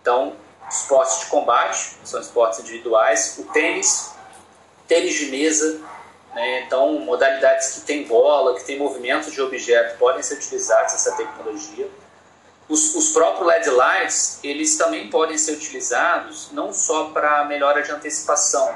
Então, 0.00 0.36
esportes 0.70 1.18
de 1.18 1.26
combate, 1.26 1.96
são 2.04 2.20
esportes 2.20 2.60
individuais, 2.60 3.38
o 3.40 3.52
tênis, 3.52 4.14
tênis 4.86 5.14
de 5.14 5.26
mesa, 5.32 5.80
né? 6.34 6.62
Então, 6.62 6.98
modalidades 7.00 7.74
que 7.74 7.80
tem 7.82 8.04
bola, 8.04 8.54
que 8.54 8.64
tem 8.64 8.78
movimento 8.78 9.30
de 9.30 9.40
objeto, 9.40 9.98
podem 9.98 10.22
ser 10.22 10.34
utilizadas 10.34 10.94
essa 10.94 11.16
tecnologia. 11.16 11.88
Os, 12.68 12.94
os 12.94 13.10
próprios 13.10 13.46
LED 13.46 13.70
lights, 13.70 14.38
eles 14.44 14.76
também 14.76 15.10
podem 15.10 15.36
ser 15.36 15.52
utilizados 15.52 16.50
não 16.52 16.72
só 16.72 17.06
para 17.06 17.44
melhora 17.44 17.82
de 17.82 17.90
antecipação, 17.90 18.72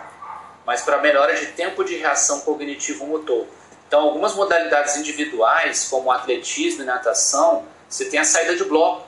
mas 0.67 0.83
para 0.83 0.99
melhora 0.99 1.37
de 1.37 1.47
tempo 1.53 1.85
de 1.85 1.97
reação 1.97 2.41
cognitivo-motor. 2.41 3.47
Então, 3.87 4.01
algumas 4.01 4.35
modalidades 4.35 4.97
individuais, 4.97 5.87
como 5.89 6.11
atletismo 6.11 6.83
e 6.83 6.85
natação, 6.85 7.65
você 7.89 8.07
tem 8.07 8.19
a 8.19 8.25
saída 8.25 8.57
de 8.57 8.65
bloco. 8.65 9.07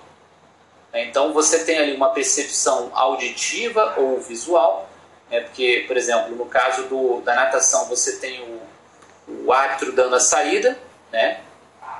Então, 0.94 1.32
você 1.32 1.64
tem 1.64 1.78
ali 1.78 1.96
uma 1.96 2.10
percepção 2.10 2.90
auditiva 2.94 3.94
ou 3.96 4.20
visual, 4.20 4.85
é 5.30 5.40
porque, 5.40 5.84
por 5.86 5.96
exemplo, 5.96 6.34
no 6.36 6.46
caso 6.46 6.84
do, 6.84 7.20
da 7.22 7.34
natação, 7.34 7.86
você 7.86 8.16
tem 8.16 8.42
o, 8.42 9.46
o 9.46 9.52
árbitro 9.52 9.92
dando 9.92 10.14
a 10.14 10.20
saída, 10.20 10.78
né? 11.12 11.40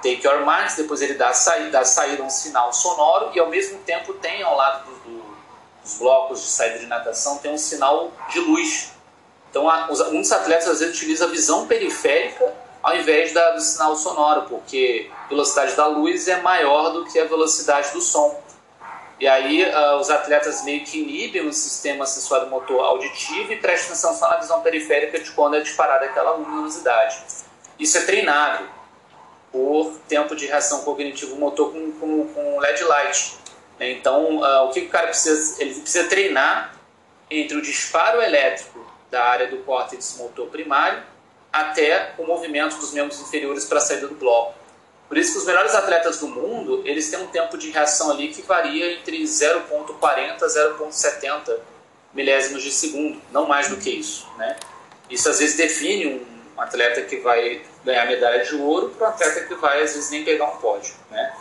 take 0.03 0.25
your 0.25 0.45
marks, 0.45 0.77
depois 0.77 1.01
ele 1.03 1.15
dá 1.15 1.31
a 1.31 1.35
saída, 1.35 1.71
dá 1.71 1.81
a 1.81 1.85
saída 1.85 2.23
um 2.23 2.31
sinal 2.31 2.73
sonoro 2.73 3.31
e 3.35 3.41
ao 3.41 3.49
mesmo 3.49 3.79
tempo 3.81 4.15
tem 4.15 4.43
ao 4.43 4.57
lado 4.57 4.85
do, 4.85 4.95
do, 5.01 5.25
dos 5.83 5.95
blocos 5.99 6.43
de 6.43 6.49
saída 6.49 6.79
de 6.79 6.87
natação 6.87 7.39
tem 7.39 7.53
um 7.53 7.59
sinal 7.59 8.13
de 8.31 8.41
luz. 8.41 8.93
Então, 9.51 9.69
a, 9.69 9.91
os, 9.91 10.11
muitos 10.13 10.31
atletas 10.31 10.69
às 10.69 10.81
vezes 10.81 10.97
utilizam 10.97 11.29
a 11.29 11.31
visão 11.31 11.67
periférica 11.67 12.55
ao 12.83 12.97
invés 12.97 13.33
da, 13.33 13.51
do 13.51 13.61
sinal 13.61 13.97
sonoro, 13.97 14.43
porque 14.43 15.11
a 15.25 15.29
velocidade 15.29 15.75
da 15.75 15.87
luz 15.89 16.29
é 16.29 16.41
maior 16.41 16.91
do 16.91 17.05
que 17.05 17.19
a 17.19 17.25
velocidade 17.25 17.91
do 17.91 18.01
som. 18.01 18.41
E 19.19 19.27
aí 19.27 19.65
uh, 19.65 19.97
os 19.97 20.11
atletas 20.11 20.63
meio 20.65 20.85
que 20.85 20.99
inibem 20.99 21.47
o 21.47 21.53
sistema 21.53 22.05
acessório 22.05 22.49
motor 22.51 22.81
auditivo 22.85 23.53
e 23.53 23.57
prestam 23.57 23.93
atenção 23.93 24.15
só 24.15 24.29
na 24.29 24.37
visão 24.37 24.61
periférica 24.61 25.19
de 25.19 25.31
quando 25.31 25.57
é 25.57 25.61
disparada 25.61 26.05
aquela 26.05 26.33
luminosidade. 26.33 27.23
Isso 27.79 27.97
é 27.97 28.03
treinável 28.03 28.67
por 29.51 29.99
tempo 30.07 30.37
de 30.37 30.47
reação 30.47 30.83
cognitivo-motor 30.83 31.73
com, 31.73 31.93
com, 31.93 32.29
com, 32.29 32.61
LED 32.61 32.85
light. 32.85 33.39
Né? 33.79 33.93
Então, 33.93 34.39
uh, 34.39 34.65
o 34.65 34.71
que 34.71 34.81
o 34.81 34.89
cara 34.91 35.07
precisa? 35.07 35.63
Ele 35.63 35.75
precisa 35.75 36.09
treinar 36.09 36.75
entre 37.31 37.57
o 37.57 37.63
disparo 37.63 38.21
elétrico 38.21 38.85
da 39.11 39.25
área 39.25 39.47
do 39.47 39.59
córtex 39.59 40.17
motor 40.19 40.49
primário 40.49 41.03
até 41.51 42.13
o 42.19 42.27
movimento 42.27 42.77
dos 42.77 42.93
membros 42.93 43.19
inferiores 43.21 43.65
para 43.65 43.79
a 43.79 43.81
saída 43.81 44.09
do 44.09 44.15
bloco. 44.15 44.55
Por 45.09 45.17
isso 45.17 45.33
que 45.33 45.39
os 45.39 45.47
melhores 45.47 45.75
atletas 45.75 46.19
do 46.19 46.29
mundo, 46.29 46.83
eles 46.85 47.11
têm 47.11 47.21
um 47.21 47.29
tempo 47.29 47.57
de 47.57 47.71
reação 47.71 48.11
ali 48.11 48.29
que 48.29 48.43
varia 48.43 48.93
entre 48.95 49.23
0.40 49.23 50.43
a 50.43 50.47
0.70 50.47 51.59
milésimos 52.13 52.63
de 52.63 52.73
segundo, 52.73 53.21
não 53.31 53.47
mais 53.47 53.69
do 53.69 53.77
que 53.77 53.91
isso, 53.91 54.27
né? 54.37 54.57
Isso 55.09 55.29
às 55.29 55.39
vezes 55.39 55.57
define 55.57 56.07
um 56.57 56.61
atleta 56.61 57.03
que 57.03 57.19
vai 57.19 57.63
ganhar 57.85 58.07
medalha 58.07 58.45
de 58.45 58.57
ouro 58.57 58.89
para 58.91 59.09
um 59.09 59.11
atleta 59.11 59.43
que 59.43 59.55
vai 59.55 59.83
às 59.83 59.95
vezes 59.95 60.11
nem 60.11 60.25
pegar 60.25 60.47
um 60.47 60.57
pódio, 60.57 60.95
né? 61.11 61.33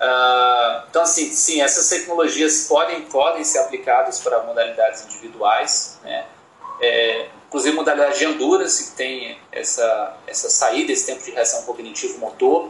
Uh, 0.00 0.86
então 0.90 1.02
assim, 1.02 1.32
sim, 1.32 1.60
essas 1.60 1.88
tecnologias 1.88 2.66
podem 2.68 3.02
podem 3.02 3.42
ser 3.42 3.58
aplicadas 3.58 4.20
para 4.20 4.42
modalidades 4.42 5.04
individuais, 5.06 5.98
né? 6.04 6.26
É, 6.80 7.28
inclusive 7.46 7.74
modalidade 7.74 8.18
de 8.18 8.24
endurance 8.24 8.90
que 8.90 8.96
tem 8.96 9.38
essa 9.50 10.16
essa 10.26 10.48
saída, 10.50 10.92
esse 10.92 11.06
tempo 11.06 11.22
de 11.22 11.30
reação 11.30 11.62
cognitivo 11.62 12.18
motor 12.18 12.68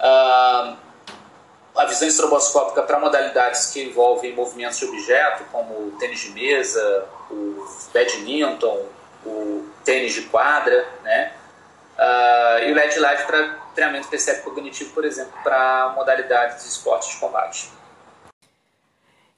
A 0.00 1.84
visão 1.86 2.08
estroboscópica 2.08 2.82
para 2.82 2.98
modalidades 2.98 3.70
que 3.70 3.82
envolvem 3.84 4.34
movimentos 4.34 4.78
de 4.78 4.86
objeto, 4.86 5.44
como 5.52 5.74
o 5.74 5.96
tênis 5.98 6.20
de 6.20 6.30
mesa, 6.30 7.06
o 7.30 7.66
badminton, 7.92 8.86
o 9.24 9.66
tênis 9.84 10.14
de 10.14 10.22
quadra, 10.22 10.86
né? 11.02 11.32
Uh, 11.96 12.64
e 12.64 12.72
o 12.72 12.74
LED 12.74 12.98
Light 12.98 13.26
para 13.26 13.56
treinamento 13.74 14.08
perceptivo 14.08 14.50
cognitivo, 14.50 14.90
por 14.94 15.04
exemplo, 15.04 15.32
para 15.42 15.92
modalidades 15.94 16.62
de 16.62 16.70
esportes 16.70 17.10
de 17.10 17.16
combate. 17.18 17.70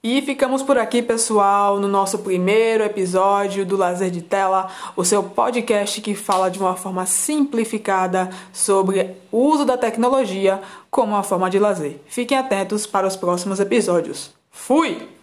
E 0.04 0.20
ficamos 0.20 0.64
por 0.64 0.76
aqui, 0.76 1.00
pessoal, 1.00 1.78
no 1.78 1.86
nosso 1.86 2.18
primeiro 2.18 2.82
episódio 2.82 3.64
do 3.64 3.76
Lazer 3.76 4.10
de 4.10 4.20
Tela, 4.20 4.68
o 4.96 5.04
seu 5.04 5.22
podcast 5.22 6.00
que 6.00 6.12
fala 6.12 6.50
de 6.50 6.58
uma 6.58 6.74
forma 6.74 7.06
simplificada 7.06 8.28
sobre 8.52 9.14
o 9.30 9.38
uso 9.38 9.64
da 9.64 9.78
tecnologia 9.78 10.60
como 10.90 11.12
uma 11.12 11.22
forma 11.22 11.48
de 11.48 11.60
lazer. 11.60 12.00
Fiquem 12.08 12.36
atentos 12.36 12.84
para 12.84 13.06
os 13.06 13.14
próximos 13.14 13.60
episódios. 13.60 14.34
Fui! 14.50 15.21